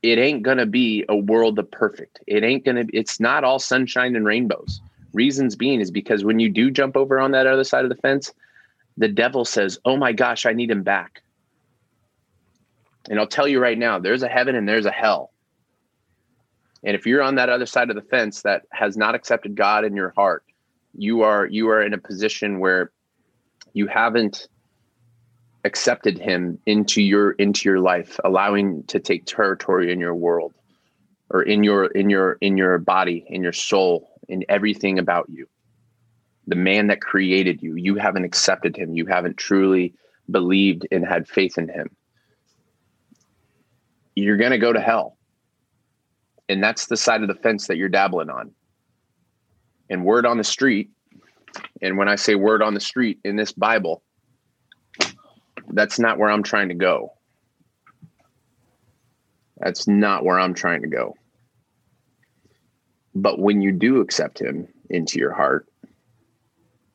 [0.03, 2.21] it ain't going to be a world of perfect.
[2.27, 2.97] It ain't going to.
[2.97, 4.81] It's not all sunshine and rainbows.
[5.13, 7.97] Reasons being is because when you do jump over on that other side of the
[7.97, 8.33] fence,
[8.97, 11.23] the devil says, "Oh my gosh, I need him back."
[13.09, 15.33] And I'll tell you right now, there's a heaven and there's a hell.
[16.83, 19.85] And if you're on that other side of the fence that has not accepted God
[19.85, 20.45] in your heart,
[20.95, 22.91] you are you are in a position where
[23.73, 24.49] you haven't
[25.65, 30.55] accepted him into your into your life, allowing to take territory in your world
[31.29, 35.47] or in your in your in your body, in your soul, in everything about you.
[36.47, 38.95] The man that created you, you haven't accepted him.
[38.95, 39.95] You haven't truly
[40.31, 41.91] believed and had faith in him
[44.15, 45.17] you're going to go to hell.
[46.49, 48.53] And that's the side of the fence that you're dabbling on.
[49.89, 50.91] And word on the street,
[51.83, 54.03] and when I say word on the street in this Bible,
[55.69, 57.13] that's not where I'm trying to go.
[59.59, 61.15] That's not where I'm trying to go.
[63.15, 65.67] But when you do accept him into your heart,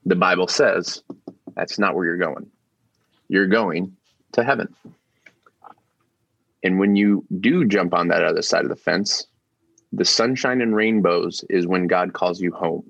[0.06, 1.04] the Bible says
[1.56, 2.50] that's not where you're going.
[3.28, 3.96] You're going
[4.34, 4.74] to heaven.
[6.66, 9.28] And when you do jump on that other side of the fence,
[9.94, 12.90] the sunshine and rainbows is when God calls you home.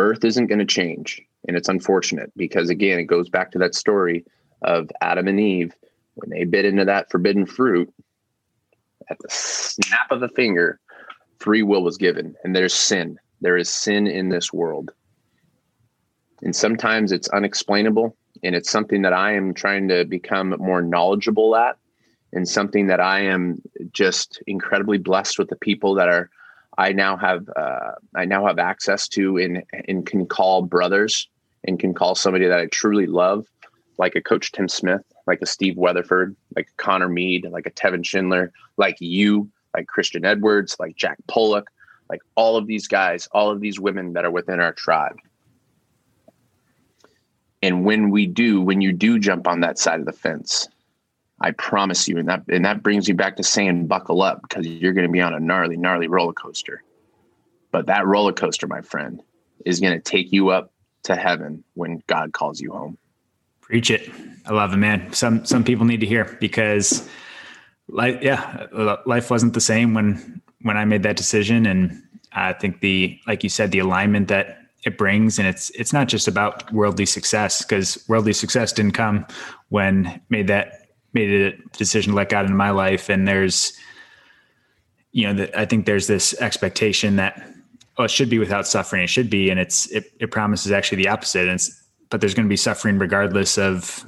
[0.00, 1.22] Earth isn't going to change.
[1.46, 4.24] And it's unfortunate because, again, it goes back to that story
[4.62, 5.72] of Adam and Eve
[6.14, 7.88] when they bit into that forbidden fruit.
[9.08, 10.80] At the snap of a finger,
[11.38, 13.16] free will was given, and there's sin.
[13.40, 14.90] There is sin in this world.
[16.42, 21.56] And sometimes it's unexplainable, and it's something that I am trying to become more knowledgeable
[21.56, 21.76] at
[22.32, 23.62] and something that I am
[23.92, 26.30] just incredibly blessed with the people that are
[26.78, 31.28] I now have uh, I now have access to and and can call brothers
[31.64, 33.46] and can call somebody that I truly love
[33.98, 37.70] like a coach Tim Smith like a Steve Weatherford like a Connor Mead like a
[37.70, 41.70] Tevin Schindler like you like Christian Edwards like Jack Pollock
[42.10, 45.16] like all of these guys all of these women that are within our tribe
[47.66, 50.68] and when we do, when you do jump on that side of the fence,
[51.40, 54.64] I promise you, and that and that brings you back to saying buckle up because
[54.64, 56.84] you're going to be on a gnarly, gnarly roller coaster.
[57.72, 59.20] But that roller coaster, my friend,
[59.64, 62.98] is going to take you up to heaven when God calls you home.
[63.60, 64.08] Preach it.
[64.46, 65.12] I love it, man.
[65.12, 67.08] Some some people need to hear because
[67.88, 68.68] life yeah,
[69.06, 72.00] life wasn't the same when when I made that decision and
[72.30, 76.06] I think the like you said the alignment that it brings and it's it's not
[76.06, 79.26] just about worldly success because worldly success didn't come
[79.68, 83.10] when made that made a decision to let God into my life.
[83.10, 83.72] And there's
[85.10, 87.50] you know the, I think there's this expectation that
[87.98, 89.02] oh it should be without suffering.
[89.02, 91.48] It should be and it's it, it promises actually the opposite.
[91.48, 91.60] And
[92.08, 94.06] but there's going to be suffering regardless of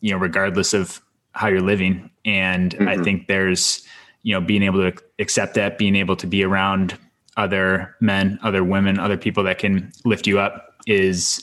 [0.00, 1.00] you know regardless of
[1.32, 2.10] how you're living.
[2.26, 2.88] And mm-hmm.
[2.88, 3.86] I think there's
[4.22, 6.98] you know being able to accept that being able to be around
[7.40, 11.42] other men, other women, other people that can lift you up is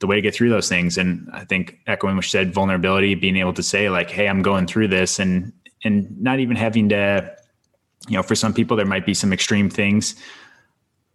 [0.00, 0.98] the way to get through those things.
[0.98, 4.42] And I think echoing what you said, vulnerability, being able to say like, Hey, I'm
[4.42, 5.52] going through this and,
[5.84, 7.32] and not even having to,
[8.08, 10.16] you know, for some people, there might be some extreme things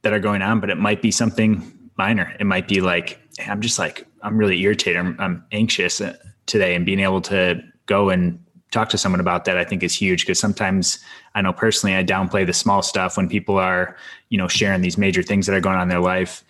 [0.03, 2.33] that are going on, but it might be something minor.
[2.39, 4.97] It might be like, hey, I'm just like, I'm really irritated.
[4.97, 6.15] I'm, I'm anxious uh,
[6.45, 9.93] today and being able to go and talk to someone about that i think is
[9.93, 10.99] huge because sometimes
[11.35, 13.95] i know personally i downplay the small stuff when people are
[14.29, 16.43] you know sharing these major things that are going on in their life.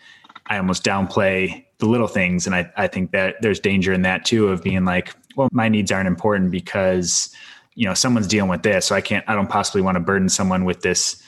[0.48, 4.26] I almost downplay the little things and i, I think that there's danger in that
[4.26, 7.34] too of being like well my needs aren't important because
[7.76, 10.30] you know someone's dealing with this so i can't i don't possibly want to burden
[10.30, 11.24] someone with this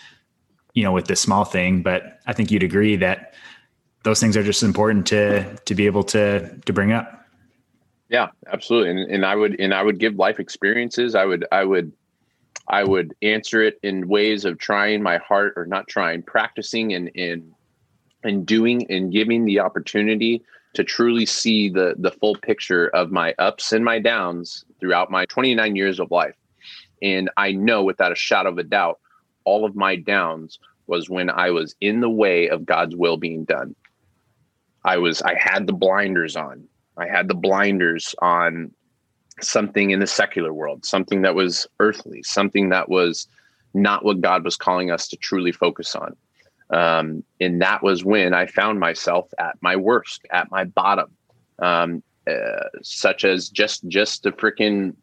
[0.73, 1.81] you know with this small thing.
[1.81, 3.33] But i think you'd agree that
[4.03, 7.22] those things are just important to to be able to to bring up
[8.13, 8.91] yeah, absolutely.
[8.91, 11.15] And and I would and I would give life experiences.
[11.15, 11.91] I would I would
[12.67, 17.09] I would answer it in ways of trying my heart or not trying, practicing and
[17.15, 17.51] and
[18.23, 20.43] and doing and giving the opportunity
[20.75, 25.25] to truly see the the full picture of my ups and my downs throughout my
[25.25, 26.35] 29 years of life.
[27.01, 28.99] And I know without a shadow of a doubt,
[29.43, 33.43] all of my downs was when I was in the way of God's will being
[33.43, 33.75] done.
[34.85, 36.67] I was I had the blinders on.
[36.97, 38.71] I had the blinders on
[39.41, 43.27] something in the secular world, something that was earthly, something that was
[43.73, 46.15] not what God was calling us to truly focus on.
[46.69, 51.11] Um, and that was when I found myself at my worst, at my bottom,
[51.59, 54.95] um, uh, such as just just the freaking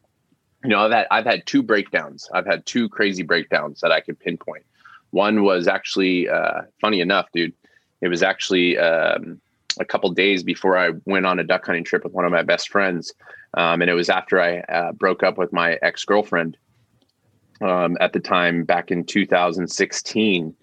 [0.64, 2.28] you know I've I've had two breakdowns.
[2.32, 4.64] I've had two crazy breakdowns that I could pinpoint.
[5.11, 7.53] One was actually uh, funny enough, dude.
[8.01, 9.41] It was actually um,
[9.80, 12.42] a couple days before I went on a duck hunting trip with one of my
[12.42, 13.12] best friends,
[13.54, 16.56] um, and it was after I uh, broke up with my ex girlfriend
[17.60, 20.54] um, at the time back in 2016,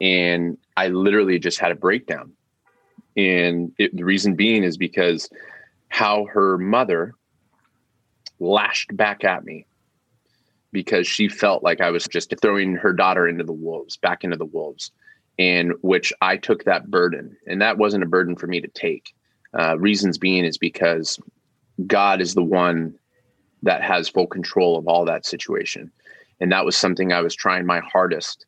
[0.00, 2.32] and I literally just had a breakdown.
[3.16, 5.28] And it, the reason being is because
[5.88, 7.14] how her mother
[8.40, 9.66] lashed back at me
[10.72, 14.38] because she felt like I was just throwing her daughter into the wolves, back into
[14.38, 14.90] the wolves,
[15.38, 17.36] and which I took that burden.
[17.46, 19.14] And that wasn't a burden for me to take.
[19.58, 21.18] Uh, reasons being is because
[21.86, 22.98] God is the one
[23.62, 25.90] that has full control of all that situation.
[26.40, 28.46] And that was something I was trying my hardest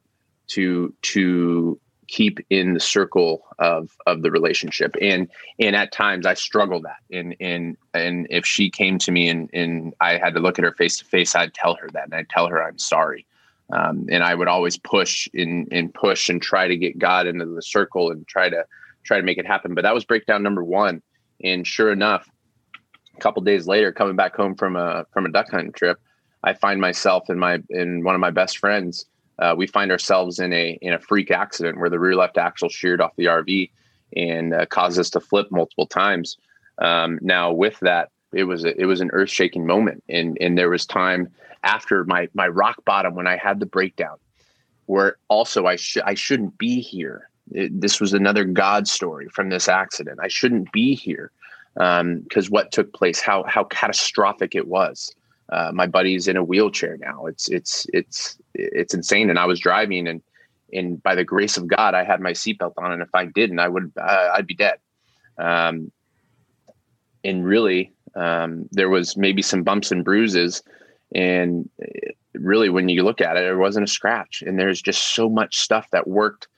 [0.49, 5.29] to to keep in the circle of of the relationship and
[5.59, 9.49] and at times i struggle that and and and if she came to me and
[9.55, 12.15] and i had to look at her face to face i'd tell her that and
[12.15, 13.27] i'd tell her i'm sorry
[13.73, 17.47] um, and i would always push and and push and try to get god into
[17.47, 18.65] the circle and try to
[19.05, 19.75] try to make it happen.
[19.75, 21.03] But that was breakdown number one.
[21.43, 22.29] And sure enough
[23.17, 25.99] a couple days later coming back home from a from a duck hunting trip
[26.43, 29.07] i find myself in my in one of my best friends
[29.39, 32.69] uh, we find ourselves in a in a freak accident where the rear left axle
[32.69, 33.71] sheared off the RV
[34.17, 36.37] and uh, caused us to flip multiple times.
[36.79, 40.57] Um, now, with that, it was a, it was an earth shaking moment, and and
[40.57, 41.33] there was time
[41.65, 44.17] after my my rock bottom when I had the breakdown,
[44.87, 47.29] where also I should I shouldn't be here.
[47.51, 50.19] It, this was another God story from this accident.
[50.23, 51.31] I shouldn't be here
[51.75, 55.15] because um, what took place, how how catastrophic it was
[55.51, 57.27] uh, my buddy's in a wheelchair now.
[57.27, 59.31] It's it's it's it's insane.
[59.31, 60.23] And I was driving, and
[60.73, 62.93] and by the grace of God, I had my seatbelt on.
[62.93, 64.79] And if I didn't, I would uh, I'd be dead.
[65.39, 65.93] Um,
[67.23, 70.63] and really, um, there was maybe some bumps and bruises,
[71.15, 71.69] and
[72.35, 74.43] really, when you look at it, it wasn't a scratch.
[74.45, 76.49] And there's just so much stuff that worked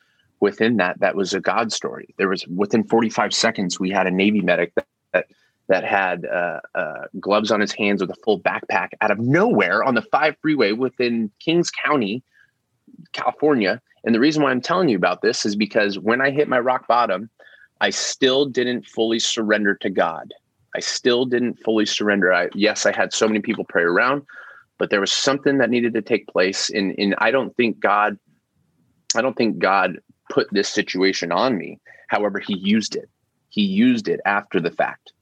[0.40, 0.98] within that.
[1.00, 2.14] That was a God story.
[2.18, 5.26] There was within 45 seconds, we had a Navy medic that, that
[5.68, 9.82] that had uh, uh, gloves on his hands with a full backpack out of nowhere
[9.82, 12.22] on the five freeway within Kings County,
[13.12, 13.80] California.
[14.04, 16.60] And the reason why I'm telling you about this is because when I hit my
[16.60, 17.30] rock bottom,
[17.80, 20.32] I still didn't fully surrender to God.
[20.74, 22.32] I still didn't fully surrender.
[22.32, 24.22] I, yes, I had so many people pray around,
[24.78, 26.70] but there was something that needed to take place.
[26.70, 28.18] And, and I don't think God,
[29.14, 29.98] I don't think God
[30.30, 31.80] put this situation on me.
[32.08, 33.08] However, he used it.
[33.48, 35.12] He used it after the fact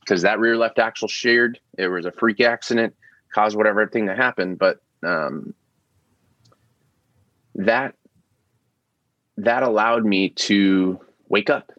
[0.00, 1.58] because that rear left axle sheared.
[1.78, 2.94] It was a freak accident,
[3.32, 4.56] caused whatever thing to happen.
[4.56, 5.54] But um,
[7.54, 7.94] that
[9.36, 11.72] that allowed me to wake up.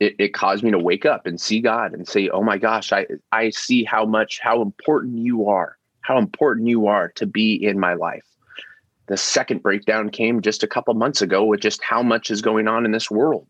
[0.00, 2.92] It, it caused me to wake up and see God and say, "Oh my gosh,
[2.92, 7.54] I I see how much how important you are, how important you are to be
[7.54, 8.24] in my life."
[9.06, 12.68] The second breakdown came just a couple months ago with just how much is going
[12.68, 13.46] on in this world.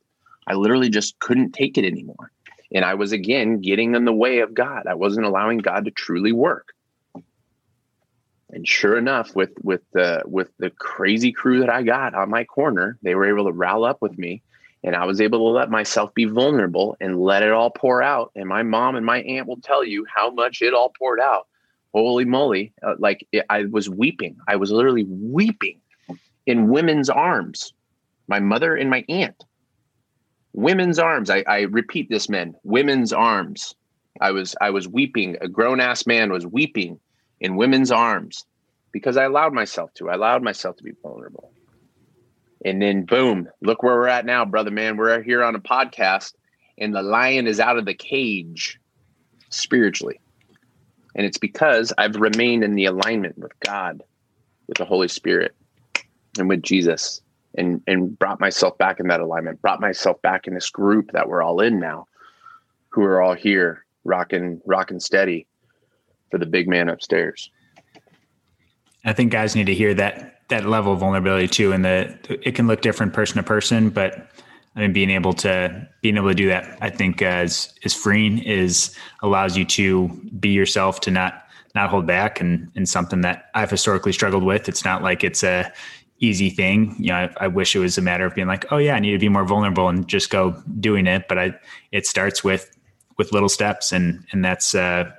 [0.46, 2.30] I literally just couldn't take it anymore.
[2.72, 4.86] And I was again getting in the way of God.
[4.86, 6.74] I wasn't allowing God to truly work.
[8.50, 12.44] And sure enough, with with the with the crazy crew that I got on my
[12.44, 14.42] corner, they were able to rile up with me,
[14.84, 18.30] and I was able to let myself be vulnerable and let it all pour out.
[18.34, 21.46] And my mom and my aunt will tell you how much it all poured out.
[21.92, 22.72] Holy moly!
[22.82, 24.36] Uh, like it, I was weeping.
[24.46, 25.80] I was literally weeping
[26.46, 27.72] in women's arms.
[28.28, 29.44] My mother and my aunt
[30.58, 31.30] women's arms.
[31.30, 32.54] I, I repeat this, men.
[32.64, 33.74] Women's arms.
[34.20, 35.36] I was I was weeping.
[35.40, 36.98] A grown ass man was weeping
[37.40, 38.44] in women's arms
[38.90, 40.10] because I allowed myself to.
[40.10, 41.52] I allowed myself to be vulnerable.
[42.64, 44.96] And then boom, look where we're at now, brother man.
[44.96, 46.34] We're here on a podcast,
[46.76, 48.80] and the lion is out of the cage
[49.50, 50.20] spiritually.
[51.14, 54.02] And it's because I've remained in the alignment with God,
[54.66, 55.54] with the Holy Spirit,
[56.38, 57.20] and with Jesus
[57.56, 61.28] and and brought myself back in that alignment, brought myself back in this group that
[61.28, 62.06] we're all in now,
[62.90, 65.46] who are all here rocking rocking steady
[66.30, 67.50] for the big man upstairs.
[69.04, 72.54] I think guys need to hear that that level of vulnerability too, and the it
[72.54, 74.28] can look different person to person, but
[74.76, 78.38] I mean being able to being able to do that, I think is is freeing,
[78.38, 83.50] is allows you to be yourself, to not not hold back, and and something that
[83.54, 84.68] I've historically struggled with.
[84.68, 85.72] It's not like it's a
[86.20, 86.96] easy thing.
[86.98, 88.98] You know, I, I, wish it was a matter of being like, oh yeah, I
[88.98, 91.28] need to be more vulnerable and just go doing it.
[91.28, 91.54] But I,
[91.92, 92.76] it starts with
[93.18, 95.10] with little steps, and and that's uh,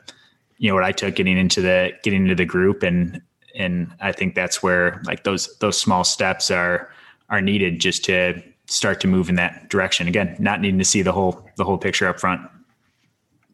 [0.57, 3.21] you know what I took getting into the getting into the group, and
[3.59, 6.89] and I think that's where like those those small steps are
[7.29, 10.07] are needed just to start to move in that direction.
[10.07, 12.41] Again, not needing to see the whole the whole picture up front.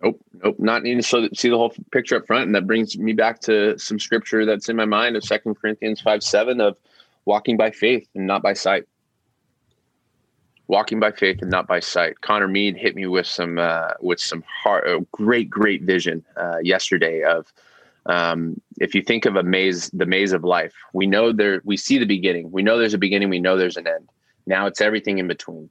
[0.04, 2.46] Nope, nope, not needing to see the whole picture up front.
[2.46, 6.00] And that brings me back to some scripture that's in my mind of Second Corinthians
[6.02, 6.78] 5 7 of
[7.26, 8.86] walking by faith and not by sight.
[10.68, 12.22] Walking by faith and not by sight.
[12.22, 16.58] Connor Mead hit me with some uh, with some heart, a great, great vision uh,
[16.62, 17.52] yesterday of
[18.06, 21.78] um, if you think of a maze, the maze of life, we know there, we
[21.78, 22.52] see the beginning.
[22.52, 23.30] We know there's a beginning.
[23.30, 24.10] We know there's an end.
[24.46, 25.70] Now it's everything in between.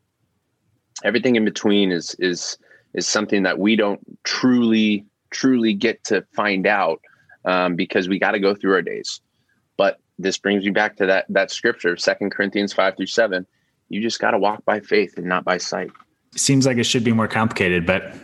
[1.04, 2.58] Everything in between is is
[2.92, 7.00] is something that we don't truly truly get to find out
[7.44, 9.20] um, because we got to go through our days.
[9.76, 13.46] But this brings me back to that that scripture, Second Corinthians five through seven.
[13.90, 15.90] You just got to walk by faith and not by sight.
[16.34, 18.14] Seems like it should be more complicated, but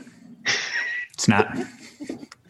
[1.13, 1.57] it's not.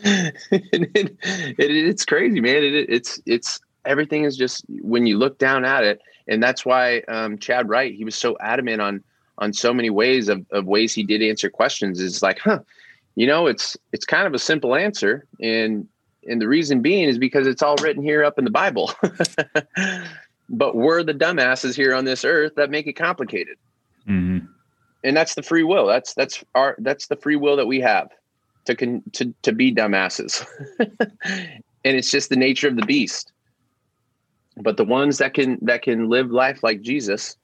[0.51, 1.17] it, it,
[1.59, 2.63] it, it's crazy, man.
[2.63, 7.39] it's it's everything is just when you look down at it, and that's why um,
[7.39, 9.03] Chad Wright he was so adamant on
[9.39, 12.01] on so many ways of, of ways he did answer questions.
[12.01, 12.61] Is like, huh,
[13.15, 15.87] you know, it's it's kind of a simple answer, and
[16.27, 18.93] and the reason being is because it's all written here up in the Bible.
[20.49, 23.57] but we're the dumbasses here on this earth that make it complicated.
[24.09, 24.47] Mm-hmm.
[25.03, 25.87] And that's the free will.
[25.87, 28.11] That's that's our that's the free will that we have
[28.67, 30.47] to con, to to be dumbasses.
[31.85, 33.33] and it's just the nature of the beast.
[34.57, 37.37] But the ones that can that can live life like Jesus,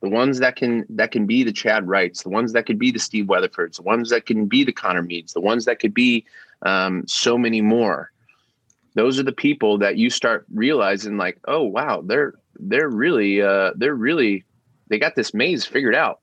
[0.00, 2.90] the ones that can that can be the Chad Wrights, the ones that could be
[2.90, 5.94] the Steve Weatherfords, the ones that can be the Connor Meads, the ones that could
[5.94, 6.24] be
[6.62, 8.10] um, so many more.
[8.94, 13.72] Those are the people that you start realizing, like, oh wow, they're they're really uh,
[13.76, 14.44] they're really
[14.88, 16.20] they got this maze figured out.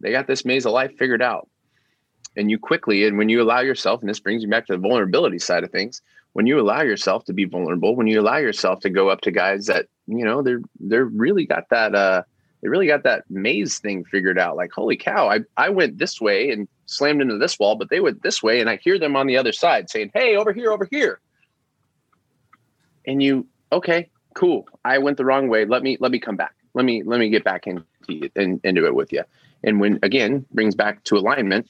[0.00, 1.48] They got this maze of life figured out
[2.36, 4.78] and you quickly and when you allow yourself and this brings you back to the
[4.78, 6.02] vulnerability side of things
[6.32, 9.30] when you allow yourself to be vulnerable when you allow yourself to go up to
[9.30, 12.22] guys that you know they're they're really got that uh
[12.62, 14.56] they really got that maze thing figured out.
[14.56, 18.00] Like holy cow i i went this way and slammed into this wall but they
[18.00, 20.72] went this way and i hear them on the other side saying hey over here
[20.72, 21.20] over here.
[23.06, 24.66] And you okay cool.
[24.84, 25.66] I went the wrong way.
[25.66, 26.54] Let me let me come back.
[26.74, 27.84] Let me let me get back into
[28.34, 29.22] in, into it with you
[29.64, 31.68] and when again brings back to alignment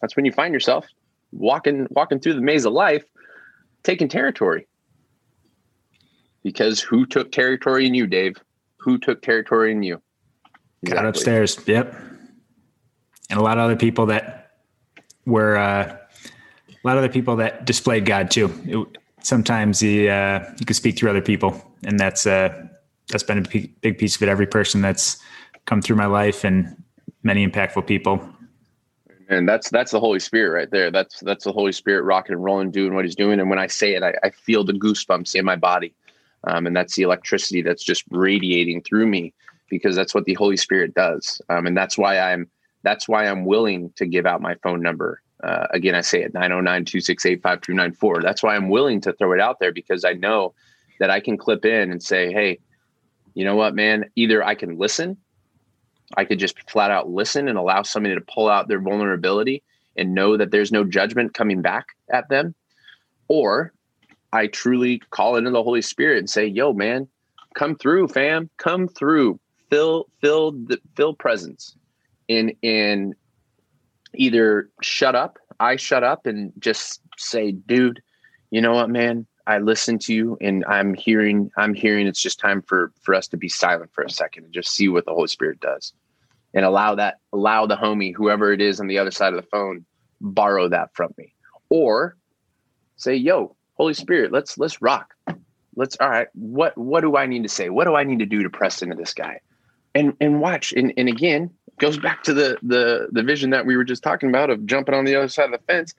[0.00, 0.86] that's when you find yourself
[1.32, 3.04] walking walking through the maze of life,
[3.82, 4.66] taking territory.
[6.42, 8.36] Because who took territory in you, Dave?
[8.78, 10.00] Who took territory in you?
[10.82, 11.02] Exactly.
[11.02, 11.58] Got upstairs.
[11.66, 11.94] Yep.
[13.30, 14.52] And a lot of other people that
[15.26, 15.96] were uh,
[16.68, 18.52] a lot of other people that displayed God too.
[18.64, 22.66] It, sometimes he, uh, you can speak through other people, and that's uh,
[23.08, 24.28] that's been a big piece of it.
[24.28, 25.18] Every person that's
[25.66, 26.82] come through my life and
[27.22, 28.26] many impactful people
[29.28, 30.90] and that's that's the Holy Spirit right there.
[30.90, 33.40] That's that's the Holy Spirit rocking and rolling, doing what He's doing.
[33.40, 35.94] And when I say it, I, I feel the goosebumps in my body,
[36.44, 39.34] um, and that's the electricity that's just radiating through me
[39.68, 41.42] because that's what the Holy Spirit does.
[41.50, 42.48] Um, and that's why I'm
[42.82, 45.20] that's why I'm willing to give out my phone number.
[45.42, 48.22] Uh, again, I say it 909-268-5294.
[48.22, 50.54] That's why I'm willing to throw it out there because I know
[50.98, 52.58] that I can clip in and say, hey,
[53.34, 54.10] you know what, man?
[54.16, 55.16] Either I can listen
[56.16, 59.62] I could just flat out listen and allow somebody to pull out their vulnerability
[59.96, 62.54] and know that there's no judgment coming back at them.
[63.28, 63.72] Or
[64.32, 67.08] I truly call into the Holy Spirit and say, yo, man,
[67.54, 69.38] come through, fam, come through,
[69.70, 71.76] fill, fill the fill presence
[72.28, 73.14] in in
[74.14, 78.00] either shut up, I shut up and just say, dude,
[78.50, 79.26] you know what, man?
[79.48, 83.28] I listen to you and I'm hearing I'm hearing it's just time for for us
[83.28, 85.94] to be silent for a second and just see what the Holy Spirit does.
[86.52, 89.48] And allow that allow the homie, whoever it is on the other side of the
[89.50, 89.86] phone,
[90.20, 91.32] borrow that from me.
[91.70, 92.14] Or
[92.96, 95.14] say, yo, Holy Spirit, let's let's rock.
[95.74, 97.70] Let's all right, what what do I need to say?
[97.70, 99.40] What do I need to do to press into this guy?
[99.94, 100.74] And and watch.
[100.74, 104.28] And and again, goes back to the the the vision that we were just talking
[104.28, 105.94] about of jumping on the other side of the fence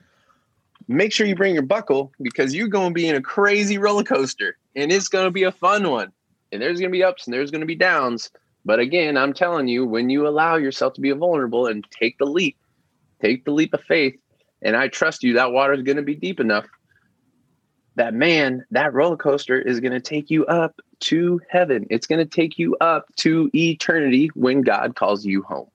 [0.89, 4.03] make sure you bring your buckle because you're going to be in a crazy roller
[4.03, 6.11] coaster and it's going to be a fun one.
[6.51, 8.31] And there's going to be ups and there's going to be downs.
[8.65, 12.25] But again, I'm telling you, when you allow yourself to be vulnerable and take the
[12.25, 12.57] leap,
[13.21, 14.15] take the leap of faith,
[14.63, 16.65] and I trust you, that water is going to be deep enough.
[17.95, 21.85] That man, that roller coaster is going to take you up to heaven.
[21.89, 25.69] It's going to take you up to eternity when God calls you home.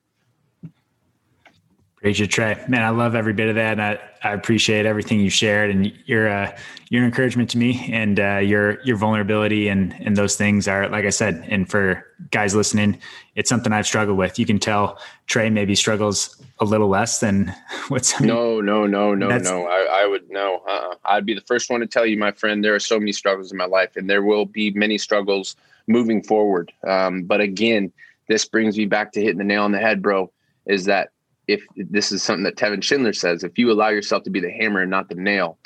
[2.05, 2.63] You, Trey.
[2.67, 3.71] Man, I love every bit of that.
[3.71, 6.55] And I, I appreciate everything you shared and your uh,
[6.89, 11.05] your encouragement to me and uh, your your vulnerability and and those things are like
[11.05, 11.43] I said.
[11.47, 12.99] And for guys listening,
[13.33, 14.37] it's something I've struggled with.
[14.37, 17.51] You can tell Trey maybe struggles a little less than
[17.87, 18.21] what's.
[18.21, 19.65] No, no, no, no, no.
[19.65, 20.61] I, I would no.
[20.67, 20.95] Uh-uh.
[21.05, 22.63] I'd be the first one to tell you, my friend.
[22.63, 25.55] There are so many struggles in my life, and there will be many struggles
[25.87, 26.71] moving forward.
[26.87, 27.91] Um, but again,
[28.27, 30.31] this brings me back to hitting the nail on the head, bro.
[30.67, 31.09] Is that
[31.47, 34.51] if this is something that Tevin Schindler says, if you allow yourself to be the
[34.51, 35.57] hammer and not the nail,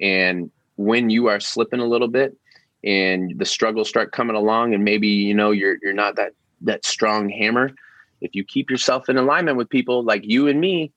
[0.00, 2.36] and when you are slipping a little bit
[2.84, 6.32] and the struggles start coming along, and maybe you know you're you're not that
[6.62, 7.70] that strong hammer,
[8.20, 10.92] if you keep yourself in alignment with people like you and me,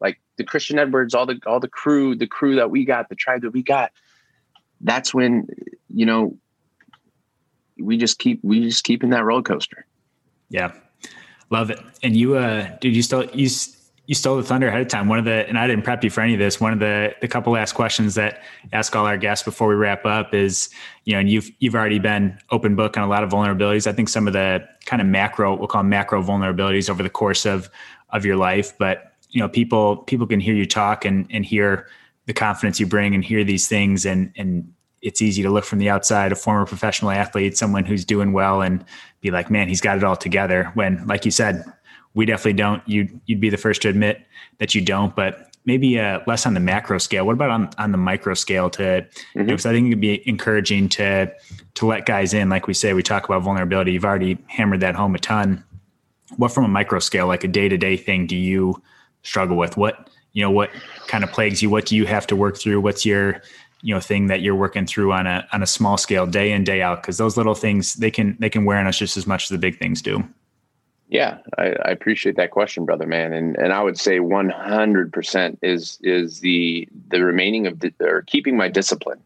[0.00, 3.14] like the Christian Edwards, all the all the crew, the crew that we got, the
[3.14, 3.92] tribe that we got,
[4.80, 5.46] that's when
[5.88, 6.36] you know
[7.78, 9.86] we just keep we just keep in that roller coaster.
[10.48, 10.72] Yeah,
[11.52, 11.78] love it.
[12.02, 13.48] And you, uh, dude, you still you
[14.06, 15.08] you stole the thunder ahead of time.
[15.08, 16.60] One of the and I didn't prep you for any of this.
[16.60, 18.42] One of the the couple last questions that
[18.72, 20.70] ask all our guests before we wrap up is,
[21.04, 23.86] you know, and you've you've already been open book on a lot of vulnerabilities.
[23.86, 27.46] I think some of the kind of macro we'll call macro vulnerabilities over the course
[27.46, 27.70] of
[28.10, 31.86] of your life, but you know, people people can hear you talk and and hear
[32.26, 34.72] the confidence you bring and hear these things and and
[35.02, 38.62] it's easy to look from the outside a former professional athlete someone who's doing well
[38.62, 38.84] and
[39.20, 40.70] be like man he's got it all together.
[40.74, 41.64] When like you said
[42.14, 44.24] we definitely don't you'd you'd be the first to admit
[44.58, 47.24] that you don't but maybe uh, less on the macro scale.
[47.24, 49.38] What about on, on the micro scale to mm-hmm.
[49.38, 51.32] you know, because i think it'd be encouraging to
[51.74, 52.48] to let guys in.
[52.48, 53.92] Like we say we talk about vulnerability.
[53.92, 55.64] You've already hammered that home a ton.
[56.36, 58.82] What from a micro scale like a day-to-day thing do you
[59.22, 59.76] struggle with?
[59.76, 60.70] What you know what
[61.08, 61.70] kind of plagues you?
[61.70, 62.80] What do you have to work through?
[62.80, 63.42] What's your
[63.82, 66.64] you know thing that you're working through on a on a small scale day in
[66.64, 69.26] day out because those little things they can they can wear on us just as
[69.26, 70.22] much as the big things do.
[71.08, 73.32] Yeah I, I appreciate that question brother man.
[73.32, 78.56] And and i would say 100% is is the the remaining of the, or keeping
[78.56, 79.20] my discipline.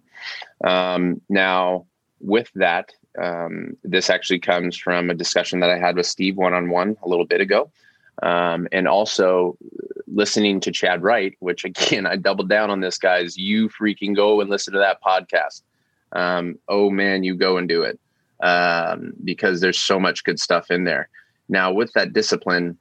[0.64, 1.86] Um, now
[2.20, 2.92] with that
[3.22, 7.26] um, this actually comes from a discussion that i had with steve one-on-one a little
[7.26, 7.70] bit ago.
[8.22, 9.58] Um, and also
[10.08, 13.36] listening to Chad Wright, which again, I doubled down on this, guys.
[13.36, 15.62] You freaking go and listen to that podcast.
[16.12, 17.98] Um, oh man, you go and do it
[18.40, 21.08] um, because there's so much good stuff in there.
[21.48, 22.78] Now, with that discipline,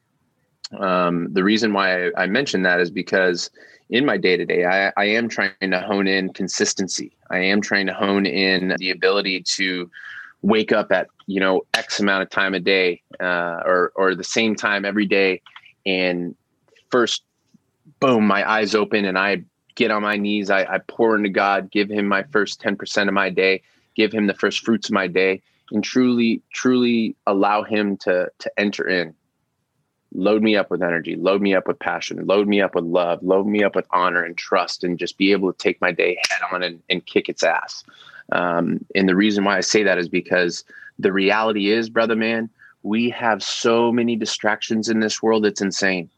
[0.79, 3.49] um, the reason why I, I mentioned that is because
[3.89, 7.15] in my day to day, I am trying to hone in consistency.
[7.29, 9.89] I am trying to hone in the ability to
[10.41, 14.23] wake up at you know X amount of time a day, uh, or or the
[14.23, 15.41] same time every day,
[15.85, 16.35] and
[16.95, 17.23] first,
[17.99, 19.43] boom, my eyes open and I
[19.75, 20.49] get on my knees.
[20.49, 23.63] I, I pour into God, give Him my first ten percent of my day,
[23.97, 25.41] give Him the first fruits of my day,
[25.73, 29.13] and truly, truly allow Him to to enter in.
[30.13, 33.21] Load me up with energy, load me up with passion, load me up with love,
[33.21, 36.17] load me up with honor and trust, and just be able to take my day
[36.29, 37.83] head on and, and kick its ass.
[38.31, 40.63] Um, and the reason why I say that is because
[40.97, 42.49] the reality is, brother man,
[42.83, 45.45] we have so many distractions in this world.
[45.45, 46.09] It's insane.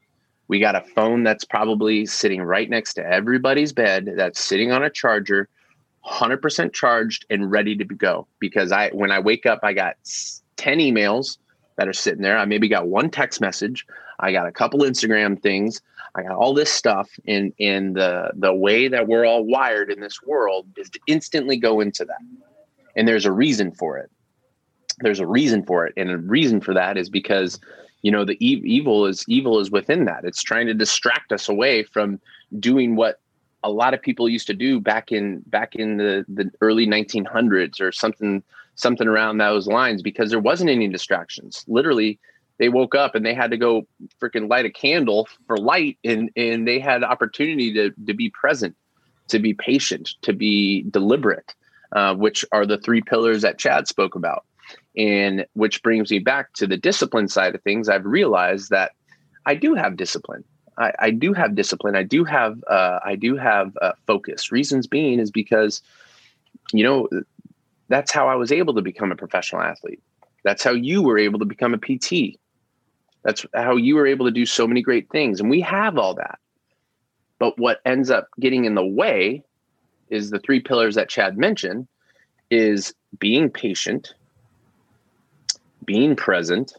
[0.47, 4.83] We got a phone that's probably sitting right next to everybody's bed that's sitting on
[4.83, 5.49] a charger,
[6.05, 8.27] 100% charged and ready to go.
[8.39, 9.95] Because I, when I wake up, I got
[10.55, 11.37] 10 emails
[11.77, 12.37] that are sitting there.
[12.37, 13.85] I maybe got one text message.
[14.19, 15.81] I got a couple Instagram things.
[16.15, 19.99] I got all this stuff in in the the way that we're all wired in
[19.99, 22.21] this world is to instantly go into that.
[22.95, 24.09] And there's a reason for it.
[24.99, 25.93] There's a reason for it.
[25.95, 27.59] And a reason for that is because
[28.01, 30.25] you know the e- evil is evil is within that.
[30.25, 32.19] It's trying to distract us away from
[32.59, 33.19] doing what
[33.63, 37.81] a lot of people used to do back in back in the the early 1900s
[37.81, 38.43] or something
[38.75, 41.65] something around those lines because there wasn't any distractions.
[41.67, 42.19] Literally
[42.59, 43.87] they woke up and they had to go
[44.21, 48.75] freaking light a candle for light and and they had opportunity to to be present
[49.27, 51.53] to be patient to be deliberate
[51.93, 54.45] uh, which are the three pillars that chad spoke about
[54.97, 58.91] and which brings me back to the discipline side of things i've realized that
[59.45, 60.43] i do have discipline.
[60.79, 61.95] I, I do have discipline.
[61.95, 64.51] I do have uh, i do have uh, focus.
[64.51, 65.81] Reasons being is because
[66.71, 67.07] you know
[67.87, 70.01] that's how i was able to become a professional athlete.
[70.43, 72.37] That's how you were able to become a pt
[73.27, 75.41] that's how you were able to do so many great things.
[75.41, 76.39] And we have all that.
[77.39, 79.43] But what ends up getting in the way
[80.09, 81.89] is the three pillars that Chad mentioned
[82.49, 84.13] is being patient,
[85.88, 86.73] being present,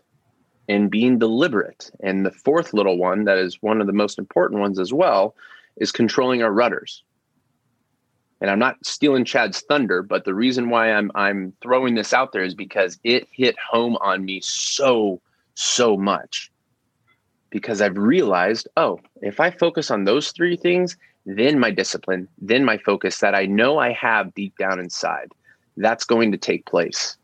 [0.68, 1.90] and being deliberate.
[2.00, 5.34] And the fourth little one that is one of the most important ones as well
[5.78, 7.02] is controlling our rudders.
[8.40, 12.32] And I'm not stealing Chad's thunder, but the reason why I'm I'm throwing this out
[12.32, 15.20] there is because it hit home on me so
[15.54, 16.52] so much
[17.50, 20.96] because I've realized, oh, if I focus on those three things,
[21.26, 25.32] then my discipline, then my focus that I know I have deep down inside,
[25.76, 27.16] that's going to take place.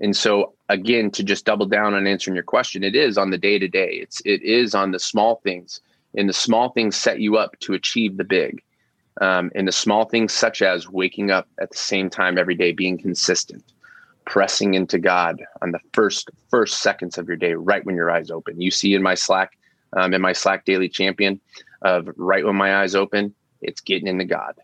[0.00, 3.38] And so again, to just double down on answering your question, it is on the
[3.38, 3.98] day to day.
[4.00, 5.80] It's it is on the small things,
[6.16, 8.62] and the small things set you up to achieve the big.
[9.20, 12.72] Um, and the small things such as waking up at the same time every day,
[12.72, 13.62] being consistent,
[14.24, 18.30] pressing into God on the first first seconds of your day, right when your eyes
[18.30, 18.60] open.
[18.60, 19.58] You see in my Slack,
[19.94, 21.40] um, in my Slack daily champion,
[21.82, 24.54] of right when my eyes open, it's getting into God.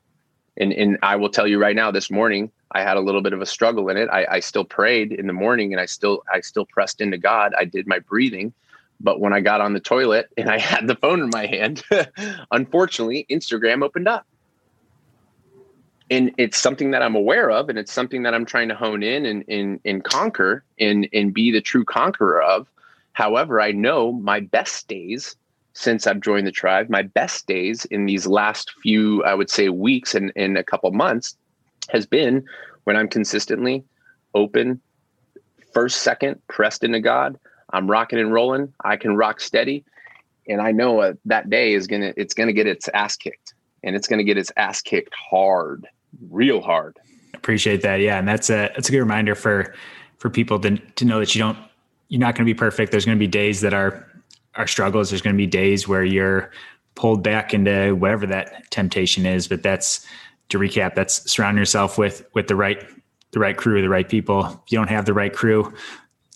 [0.56, 3.32] And and I will tell you right now, this morning I had a little bit
[3.32, 4.08] of a struggle in it.
[4.10, 7.52] I, I still prayed in the morning, and I still I still pressed into God.
[7.58, 8.52] I did my breathing,
[9.00, 11.82] but when I got on the toilet and I had the phone in my hand,
[12.50, 14.26] unfortunately, Instagram opened up
[16.10, 19.02] and it's something that I'm aware of, and it's something that I'm trying to hone
[19.02, 22.68] in and and, and conquer and and be the true conqueror of.
[23.12, 25.36] However, I know my best days
[25.72, 29.68] since I've joined the tribe, my best days in these last few, I would say,
[29.68, 31.36] weeks and in a couple months,
[31.88, 32.44] has been
[32.84, 33.84] when I'm consistently
[34.34, 34.80] open,
[35.72, 37.38] first, second, pressed into God.
[37.72, 38.72] I'm rocking and rolling.
[38.84, 39.84] I can rock steady,
[40.48, 43.96] and I know uh, that day is gonna it's gonna get its ass kicked, and
[43.96, 45.86] it's gonna get its ass kicked hard
[46.30, 46.98] real hard.
[47.34, 48.00] Appreciate that.
[48.00, 48.18] Yeah.
[48.18, 49.74] And that's a, that's a good reminder for,
[50.18, 51.58] for people to, to know that you don't,
[52.08, 52.90] you're not going to be perfect.
[52.90, 54.06] There's going to be days that are,
[54.54, 55.10] are struggles.
[55.10, 56.50] There's going to be days where you're
[56.94, 59.48] pulled back into whatever that temptation is.
[59.48, 60.06] But that's
[60.48, 62.84] to recap, that's surround yourself with, with the right,
[63.32, 64.44] the right crew, the right people.
[64.44, 65.72] If you don't have the right crew,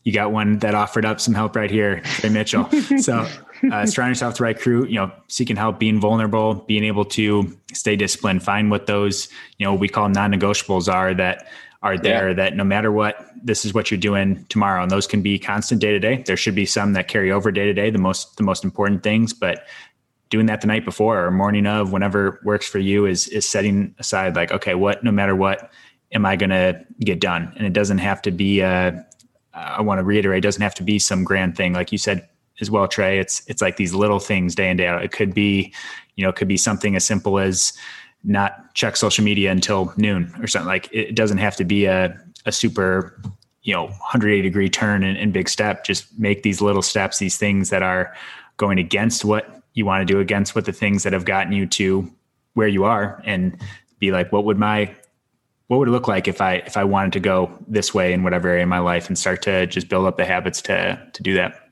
[0.04, 2.68] you got one that offered up some help right here, Trey Mitchell.
[2.98, 3.26] so
[3.70, 7.04] uh, surround yourself with the right crew, you know, seeking help, being vulnerable, being able
[7.04, 11.46] to stay disciplined, find what those, you know, we call non-negotiables are that
[11.82, 12.34] are there yeah.
[12.34, 14.82] that no matter what, this is what you're doing tomorrow.
[14.82, 16.22] And those can be constant day to day.
[16.26, 19.02] There should be some that carry over day to day, the most, the most important
[19.02, 19.64] things, but
[20.30, 23.94] doing that the night before or morning of, whenever works for you is, is setting
[23.98, 25.70] aside like, okay, what, no matter what,
[26.12, 27.52] am I going to get done?
[27.56, 29.04] And it doesn't have to be a,
[29.52, 31.72] I want to reiterate, it doesn't have to be some grand thing.
[31.72, 32.28] Like you said,
[32.60, 33.18] as well, Trey.
[33.18, 35.02] It's it's like these little things day in day out.
[35.02, 35.72] It could be,
[36.16, 37.72] you know, it could be something as simple as
[38.22, 40.68] not check social media until noon or something.
[40.68, 43.20] Like it doesn't have to be a a super,
[43.62, 45.84] you know, 180 degree turn and, and big step.
[45.84, 48.14] Just make these little steps, these things that are
[48.56, 51.66] going against what you want to do, against what the things that have gotten you
[51.66, 52.10] to
[52.54, 53.58] where you are, and
[53.98, 54.94] be like, what would my
[55.70, 58.24] what would it look like if I if I wanted to go this way in
[58.24, 61.22] whatever area of my life and start to just build up the habits to to
[61.22, 61.70] do that.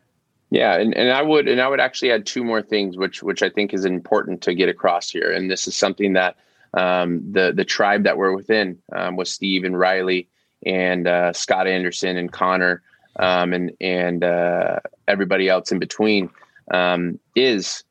[0.50, 3.42] Yeah, and, and I would and I would actually add two more things, which which
[3.42, 5.32] I think is important to get across here.
[5.32, 6.36] And this is something that
[6.74, 10.28] um, the the tribe that we're within um, with Steve and Riley
[10.64, 12.82] and uh, Scott Anderson and Connor
[13.16, 14.78] um, and and uh,
[15.08, 16.30] everybody else in between
[16.70, 17.82] um, is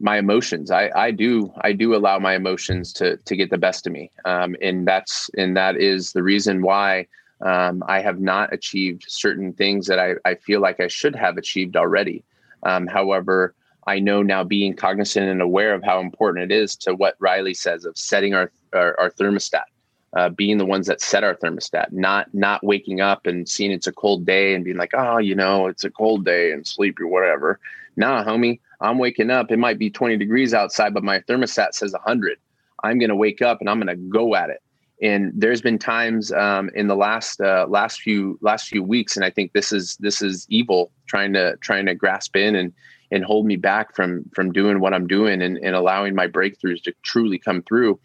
[0.00, 0.70] my emotions.
[0.70, 4.10] I, I do I do allow my emotions to to get the best of me,
[4.24, 7.06] um, and that's and that is the reason why
[7.42, 11.36] um, I have not achieved certain things that I, I feel like I should have
[11.36, 12.24] achieved already.
[12.62, 13.54] Um, however,
[13.86, 17.54] I know now being cognizant and aware of how important it is to what Riley
[17.54, 19.64] says of setting our, our, our thermostat,
[20.14, 23.86] uh, being the ones that set our thermostat, not not waking up and seeing it's
[23.86, 27.00] a cold day and being like, oh, you know, it's a cold day and sleep
[27.00, 27.58] or whatever.
[27.96, 29.50] Nah, homie, I'm waking up.
[29.50, 32.38] It might be 20 degrees outside, but my thermostat says 100.
[32.82, 34.62] I'm going to wake up and I'm going to go at it
[35.02, 39.24] and there's been times um, in the last uh, last few last few weeks and
[39.24, 42.72] i think this is this is evil trying to trying to grasp in and
[43.10, 46.82] and hold me back from from doing what i'm doing and, and allowing my breakthroughs
[46.82, 47.98] to truly come through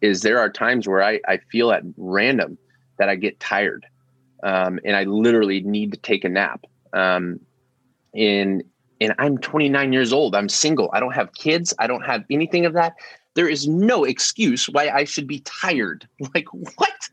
[0.00, 2.56] is there are times where i i feel at random
[2.98, 3.86] that i get tired
[4.42, 7.38] um, and i literally need to take a nap um,
[8.14, 8.62] and
[9.00, 12.66] and i'm 29 years old i'm single i don't have kids i don't have anything
[12.66, 12.94] of that
[13.38, 16.08] there is no excuse why I should be tired.
[16.34, 17.08] Like, what?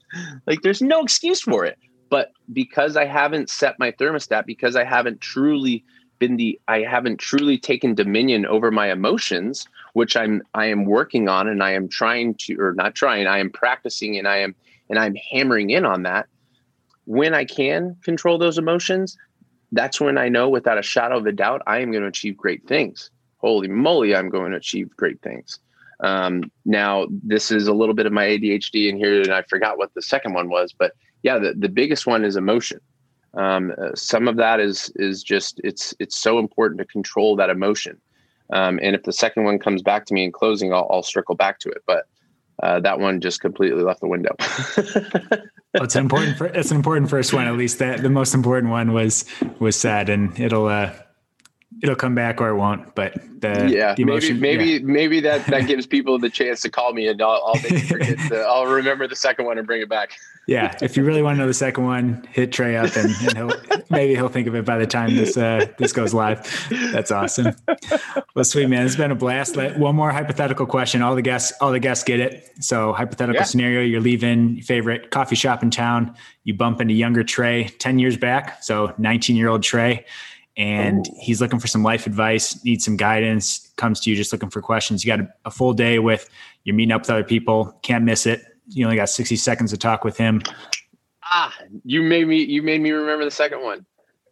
[0.48, 1.78] Like, there's no excuse for it.
[2.10, 5.84] But because I haven't set my thermostat, because I haven't truly
[6.18, 11.30] been the, I haven't truly taken dominion over my emotions, which I'm, I am working
[11.30, 14.56] on and I am trying to, or not trying, I am practicing and I am,
[14.90, 16.26] and I'm hammering in on that.
[17.06, 19.16] When I can control those emotions,
[19.76, 22.38] that's when I know without a shadow of a doubt, I am going to achieve
[22.38, 23.12] great things.
[23.38, 25.60] Holy moly, I'm going to achieve great things.
[26.00, 29.78] Um, now, this is a little bit of my ADHD in here, and I forgot
[29.78, 32.80] what the second one was, but yeah, the, the biggest one is emotion.
[33.34, 37.50] Um, uh, some of that is is just it's it's so important to control that
[37.50, 38.00] emotion.
[38.54, 41.36] Um, and if the second one comes back to me in closing, I'll, I'll circle
[41.36, 41.84] back to it.
[41.86, 42.06] But
[42.62, 44.36] uh, that one just completely left the window.
[45.74, 46.56] well, it's an important.
[46.56, 47.48] It's an important first one.
[47.48, 49.26] At least that the most important one was
[49.60, 50.92] was said, and it'll uh,
[51.86, 52.96] it'll come back or it won't.
[52.96, 54.80] But the yeah, the emotion, maybe maybe yeah.
[54.84, 58.44] maybe that that gives people the chance to call me and I'll I'll, forget the,
[58.48, 60.18] I'll remember the second one and bring it back.
[60.48, 63.38] yeah, if you really want to know the second one, hit Trey up and, and
[63.38, 66.68] he'll maybe he'll think of it by the time this uh, this goes live.
[66.92, 67.56] That's awesome.
[68.36, 69.56] Well, sweet man, it's been a blast.
[69.56, 71.02] Let, one more hypothetical question.
[71.02, 72.52] All the guests all the guests get it.
[72.60, 73.44] So hypothetical Yeah.
[73.44, 76.16] scenario: you're leaving your favorite coffee shop in town.
[76.44, 78.64] You bump into younger Trey, ten years back.
[78.64, 80.06] So 19 year old Trey.
[80.58, 84.50] And he's looking for some life advice, needs some guidance, comes to you just looking
[84.50, 85.04] for questions.
[85.04, 86.30] You got a, a full day with,
[86.64, 88.42] you're meeting up with other people, can't miss it.
[88.70, 90.42] You only got 60 seconds to talk with him.
[91.24, 91.54] Ah,
[91.84, 93.86] you made me you made me remember the second one.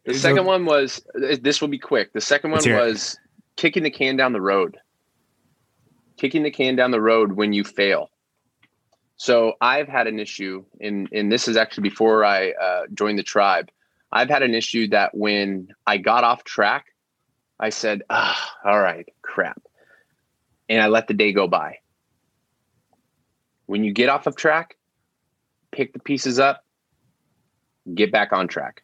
[0.05, 2.13] The second it- one was this will be quick.
[2.13, 2.75] The second one Let's it.
[2.75, 3.17] was
[3.55, 4.77] kicking the can down the road.
[6.17, 8.11] Kicking the can down the road when you fail.
[9.15, 13.23] So I've had an issue, and and this is actually before I uh, joined the
[13.23, 13.69] tribe.
[14.13, 16.85] I've had an issue that when I got off track,
[17.59, 19.61] I said, ah, "All right, crap,"
[20.69, 21.79] and I let the day go by.
[23.65, 24.77] When you get off of track,
[25.71, 26.63] pick the pieces up,
[27.95, 28.83] get back on track.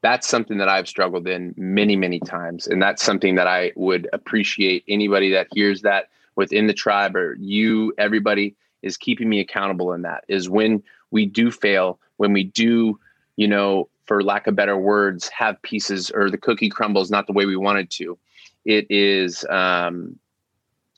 [0.00, 2.66] That's something that I've struggled in many, many times.
[2.66, 7.36] And that's something that I would appreciate anybody that hears that within the tribe or
[7.40, 12.44] you, everybody is keeping me accountable in that is when we do fail, when we
[12.44, 12.98] do,
[13.36, 17.32] you know, for lack of better words, have pieces or the cookie crumbles not the
[17.32, 18.18] way we wanted to.
[18.64, 20.18] It is um,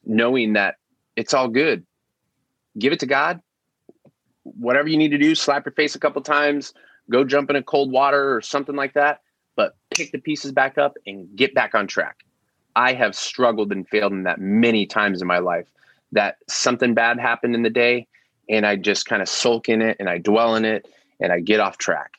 [0.04, 0.76] knowing that
[1.16, 1.84] it's all good.
[2.78, 3.40] Give it to God.
[4.44, 6.72] Whatever you need to do, slap your face a couple times,
[7.10, 9.20] go jump in a cold water or something like that,
[9.56, 12.24] but pick the pieces back up and get back on track.
[12.76, 15.66] I have struggled and failed in that many times in my life
[16.12, 18.06] that something bad happened in the day
[18.48, 20.86] and I just kind of sulk in it and I dwell in it
[21.20, 22.17] and I get off track.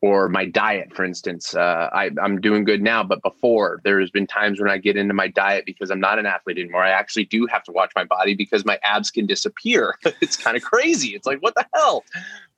[0.00, 4.28] Or my diet, for instance, uh, I, I'm doing good now, but before there's been
[4.28, 6.84] times when I get into my diet because I'm not an athlete anymore.
[6.84, 9.96] I actually do have to watch my body because my abs can disappear.
[10.20, 11.16] it's kind of crazy.
[11.16, 12.04] It's like, what the hell?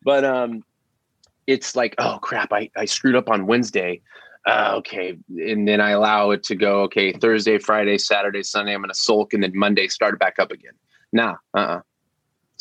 [0.03, 0.65] But um,
[1.47, 4.03] it's like, oh crap, I, I screwed up on Wednesday.
[4.47, 5.17] Uh, okay.
[5.29, 8.95] And then I allow it to go, okay, Thursday, Friday, Saturday, Sunday, I'm going to
[8.95, 9.33] sulk.
[9.33, 10.73] And then Monday, start back up again.
[11.13, 11.81] Nah, uh uh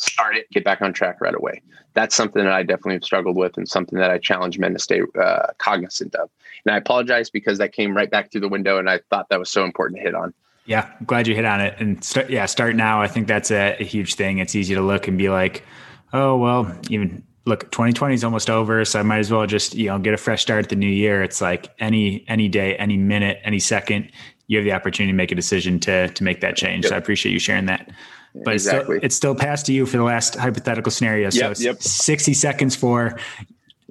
[0.00, 1.62] Start it, get back on track right away.
[1.94, 4.78] That's something that I definitely have struggled with and something that I challenge men to
[4.78, 6.30] stay uh, cognizant of.
[6.64, 9.38] And I apologize because that came right back through the window and I thought that
[9.38, 10.32] was so important to hit on.
[10.66, 11.74] Yeah, I'm glad you hit on it.
[11.78, 13.02] And start, yeah, start now.
[13.02, 14.38] I think that's a, a huge thing.
[14.38, 15.64] It's easy to look and be like,
[16.12, 18.84] oh, well, even look, 2020 is almost over.
[18.84, 20.86] So I might as well just, you know, get a fresh start at the new
[20.86, 21.22] year.
[21.22, 24.12] It's like any, any day, any minute, any second,
[24.46, 26.84] you have the opportunity to make a decision to, to make that change.
[26.84, 26.90] Yep.
[26.90, 27.90] So I appreciate you sharing that.
[28.34, 28.96] But exactly.
[28.96, 31.30] it's, still, it's still passed to you for the last hypothetical scenario.
[31.30, 31.82] So Yep, yep.
[31.82, 33.18] 60 seconds for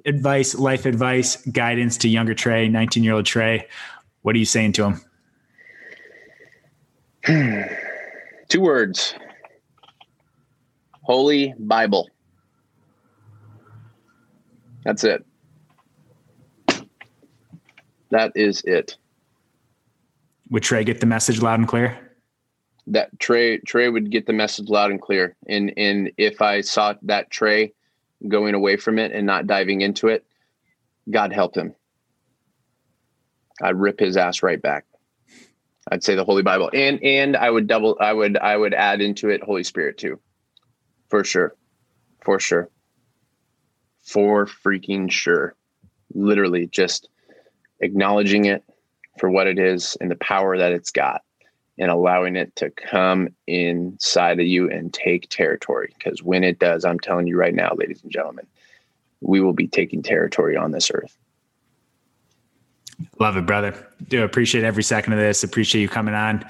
[0.06, 3.66] advice, life advice, guidance to younger Trey, 19 year old Trey.
[4.22, 5.00] What are you saying to him?
[8.48, 9.14] Two words
[11.02, 12.08] Holy Bible.
[14.84, 15.24] That's it.
[18.10, 18.96] That is it.
[20.50, 22.09] Would Trey get the message loud and clear?
[22.90, 25.36] That Trey Trey would get the message loud and clear.
[25.48, 27.72] And and if I saw that Trey
[28.26, 30.24] going away from it and not diving into it,
[31.08, 31.74] God help him.
[33.62, 34.86] I'd rip his ass right back.
[35.90, 36.70] I'd say the Holy Bible.
[36.72, 40.20] And and I would double I would I would add into it Holy Spirit too.
[41.08, 41.54] For sure.
[42.24, 42.70] For sure.
[44.02, 45.54] For freaking sure.
[46.14, 47.08] Literally just
[47.80, 48.64] acknowledging it
[49.18, 51.22] for what it is and the power that it's got
[51.80, 55.92] and allowing it to come inside of you and take territory.
[55.96, 58.46] Because when it does, I'm telling you right now, ladies and gentlemen,
[59.22, 61.16] we will be taking territory on this earth.
[63.18, 63.74] Love it, brother.
[64.08, 65.42] Do appreciate every second of this.
[65.42, 66.44] Appreciate you coming on.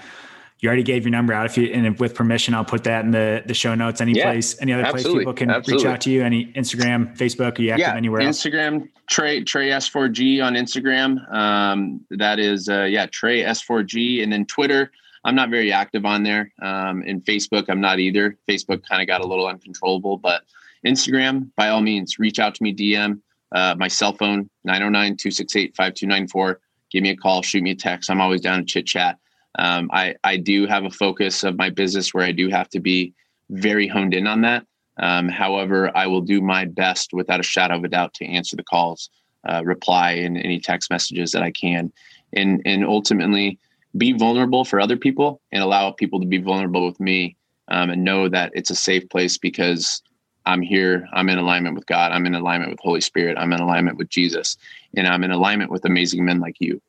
[0.58, 1.46] You already gave your number out.
[1.46, 4.00] If you and with permission, I'll put that in the the show notes.
[4.00, 5.86] Any Yeah, place, any other place people can absolutely.
[5.86, 6.22] reach out to you.
[6.22, 8.42] Any Instagram, Facebook, are you active anywhere else?
[8.42, 11.32] Instagram Trey Trey S4G on Instagram.
[11.32, 14.90] Um, that is uh, yeah Trey S4G, and then Twitter.
[15.24, 16.52] I'm not very active on there.
[16.62, 18.36] Um, and Facebook, I'm not either.
[18.48, 20.42] Facebook kind of got a little uncontrollable, but
[20.86, 22.74] Instagram, by all means, reach out to me.
[22.74, 23.20] DM
[23.52, 26.56] uh, my cell phone 909-268-5294.
[26.90, 28.10] Give me a call, shoot me a text.
[28.10, 29.18] I'm always down to chit chat.
[29.58, 32.80] Um, I I do have a focus of my business where I do have to
[32.80, 33.14] be
[33.50, 34.64] very honed in on that.
[34.98, 38.54] Um, however, I will do my best without a shadow of a doubt to answer
[38.54, 39.10] the calls,
[39.48, 41.92] uh, reply in any text messages that I can,
[42.32, 43.58] and and ultimately
[43.96, 47.36] be vulnerable for other people and allow people to be vulnerable with me
[47.68, 50.02] um, and know that it's a safe place because
[50.46, 51.06] I'm here.
[51.12, 52.12] I'm in alignment with God.
[52.12, 53.36] I'm in alignment with Holy Spirit.
[53.38, 54.56] I'm in alignment with Jesus,
[54.96, 56.80] and I'm in alignment with amazing men like you.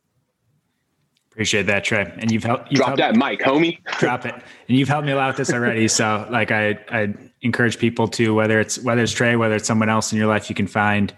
[1.32, 2.12] Appreciate that, Trey.
[2.18, 2.72] And you've helped.
[2.72, 3.84] You've Drop helped, that mic, homie.
[4.00, 4.34] drop it.
[4.34, 5.88] And you've helped me a lot with this already.
[5.88, 9.90] So, like, I I encourage people to whether it's whether it's Trey, whether it's someone
[9.90, 11.14] else in your life you can find,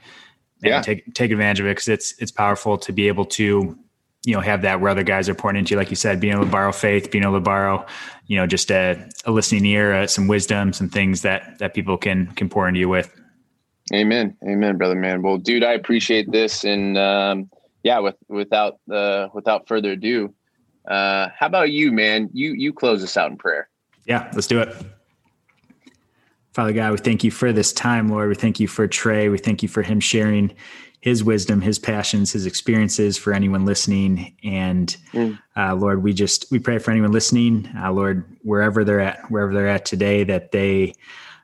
[0.61, 0.81] Yeah.
[0.81, 3.77] take take advantage of it because it's it's powerful to be able to,
[4.25, 6.33] you know, have that where other guys are pouring into you, like you said, being
[6.33, 7.85] able to borrow faith, being able to borrow,
[8.27, 11.97] you know, just a, a listening ear, uh, some wisdom, some things that that people
[11.97, 13.13] can can pour into you with.
[13.93, 14.37] Amen.
[14.47, 15.21] Amen, brother man.
[15.21, 16.63] Well, dude, I appreciate this.
[16.63, 17.49] And um,
[17.83, 20.33] yeah, with without uh, without further ado,
[20.87, 22.29] uh, how about you, man?
[22.33, 23.69] You you close us out in prayer.
[24.05, 24.73] Yeah, let's do it.
[26.53, 28.29] Father God, we thank you for this time, Lord.
[28.29, 29.27] We thank you for Trey.
[29.27, 30.53] We thank you for him sharing
[31.03, 34.33] his wisdom, his passions, his experiences for anyone listening.
[34.41, 35.37] And Mm.
[35.57, 39.53] uh, Lord, we just we pray for anyone listening, uh, Lord, wherever they're at, wherever
[39.53, 40.93] they're at today, that they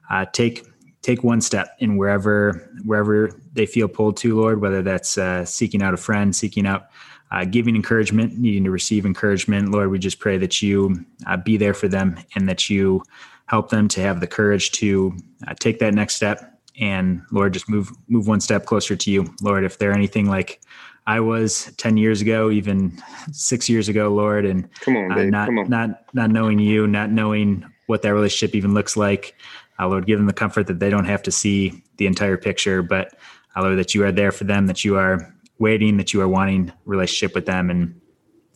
[0.09, 0.65] uh, take
[1.01, 4.61] take one step in wherever wherever they feel pulled to, Lord.
[4.61, 6.87] Whether that's uh, seeking out a friend, seeking out
[7.29, 11.57] uh, giving encouragement, needing to receive encouragement, Lord, we just pray that you uh, be
[11.57, 13.03] there for them and that you
[13.47, 16.48] help them to have the courage to uh, take that next step.
[16.79, 19.63] And Lord, just move move one step closer to you, Lord.
[19.65, 20.61] If they're anything like
[21.07, 23.01] I was ten years ago, even
[23.31, 27.65] six years ago, Lord, and Come on, uh, not not not knowing you, not knowing
[27.87, 29.35] what that relationship even looks like.
[29.79, 32.81] Uh, Lord, give them the comfort that they don't have to see the entire picture,
[32.83, 33.15] but
[33.55, 36.27] uh, Lord, that you are there for them, that you are waiting, that you are
[36.27, 37.99] wanting relationship with them, and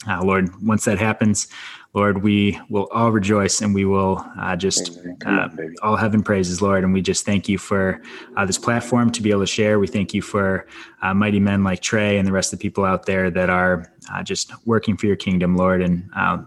[0.07, 1.47] uh, Lord, once that happens,
[1.93, 5.47] Lord, we will all rejoice and we will uh, just uh,
[5.83, 6.83] all heaven praises, Lord.
[6.83, 8.01] And we just thank you for
[8.35, 9.77] uh, this platform to be able to share.
[9.77, 10.65] We thank you for
[11.03, 13.91] uh, mighty men like Trey and the rest of the people out there that are
[14.11, 15.83] uh, just working for your kingdom, Lord.
[15.83, 16.39] And uh,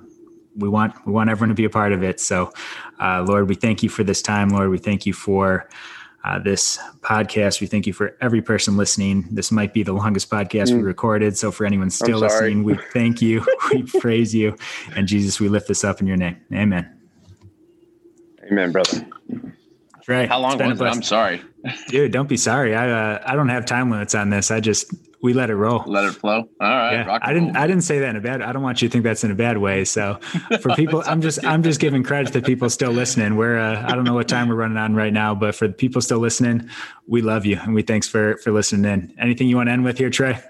[0.56, 2.18] we want we want everyone to be a part of it.
[2.18, 2.52] So,
[3.00, 4.70] uh, Lord, we thank you for this time, Lord.
[4.70, 5.68] We thank you for.
[6.26, 9.24] Uh, this podcast, we thank you for every person listening.
[9.30, 10.84] This might be the longest podcast we Mm.
[10.84, 11.36] recorded.
[11.38, 13.46] So, for anyone still listening, we thank you.
[13.72, 14.56] we praise you.
[14.96, 16.36] And Jesus, we lift this up in your name.
[16.52, 16.90] Amen.
[18.50, 19.06] Amen, brother.
[20.02, 20.84] Trey, How long it's been a was it?
[20.86, 21.42] I'm sorry.
[21.88, 22.74] Dude, don't be sorry.
[22.74, 24.50] I uh, I don't have time limits on this.
[24.50, 24.92] I just
[25.26, 25.82] we let it roll.
[25.86, 26.36] Let it flow.
[26.36, 26.92] All right.
[26.92, 27.48] Yeah, I didn't.
[27.48, 27.56] roll.
[27.64, 28.42] I didn't say that in a bad.
[28.42, 29.84] I don't want you to think that's in a bad way.
[29.84, 30.20] So,
[30.60, 31.44] for people, I'm just.
[31.44, 33.34] I'm just giving credit to people still listening.
[33.34, 33.58] We're.
[33.58, 36.00] Uh, I don't know what time we're running on right now, but for the people
[36.00, 36.70] still listening,
[37.08, 39.14] we love you and we thanks for for listening in.
[39.18, 40.40] Anything you want to end with here, Trey?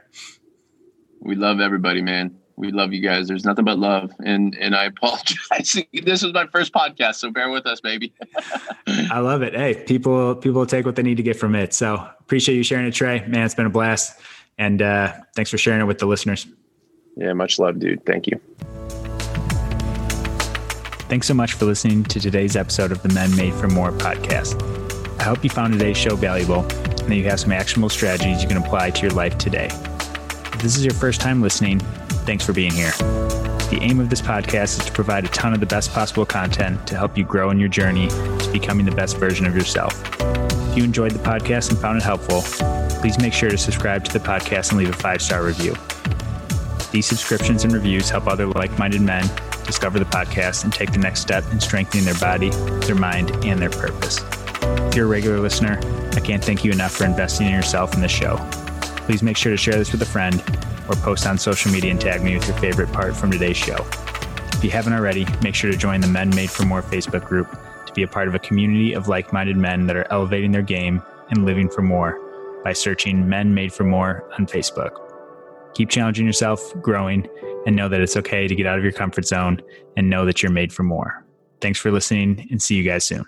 [1.21, 2.37] We love everybody, man.
[2.57, 3.29] We love you guys.
[3.29, 4.13] There's nothing but love.
[4.25, 5.77] And and I apologize.
[6.05, 8.13] this was my first podcast, so bear with us, baby.
[8.87, 9.55] I love it.
[9.55, 10.35] Hey, people.
[10.35, 11.75] People take what they need to get from it.
[11.75, 13.27] So appreciate you sharing it, Trey.
[13.27, 14.19] Man, it's been a blast,
[14.59, 16.47] and uh, thanks for sharing it with the listeners.
[17.17, 18.05] yeah, much love, dude.
[18.05, 18.41] Thank you.
[21.09, 24.61] Thanks so much for listening to today's episode of the Men Made for More podcast.
[25.21, 28.49] I hope you found today's show valuable and that you have some actionable strategies you
[28.49, 29.67] can apply to your life today.
[29.67, 31.79] If this is your first time listening,
[32.27, 32.91] thanks for being here.
[33.71, 36.87] The aim of this podcast is to provide a ton of the best possible content
[36.89, 39.93] to help you grow in your journey to becoming the best version of yourself.
[40.71, 42.43] If you enjoyed the podcast and found it helpful,
[43.07, 45.77] please make sure to subscribe to the podcast and leave a five star review.
[46.91, 49.25] These subscriptions and reviews help other like minded men
[49.65, 52.51] discover the podcast and take the next step in strengthening their body,
[52.81, 54.25] their mind, and their purpose.
[54.89, 55.79] If you're a regular listener,
[56.15, 58.39] I can't thank you enough for investing in yourself in this show.
[59.07, 60.43] Please make sure to share this with a friend
[60.89, 63.87] or post on social media and tag me with your favorite part from today's show.
[64.55, 67.57] If you haven't already, make sure to join the Men Made for More Facebook group
[67.87, 70.63] to be a part of a community of like minded men that are elevating their
[70.63, 71.01] game
[71.31, 72.26] and living for more
[72.67, 74.99] by searching Men Made for More on Facebook.
[75.75, 77.29] Keep challenging yourself, growing,
[77.65, 79.63] and know that it's okay to get out of your comfort zone
[79.97, 81.25] and know that you're made for more.
[81.61, 83.25] Thanks for listening and see you guys soon.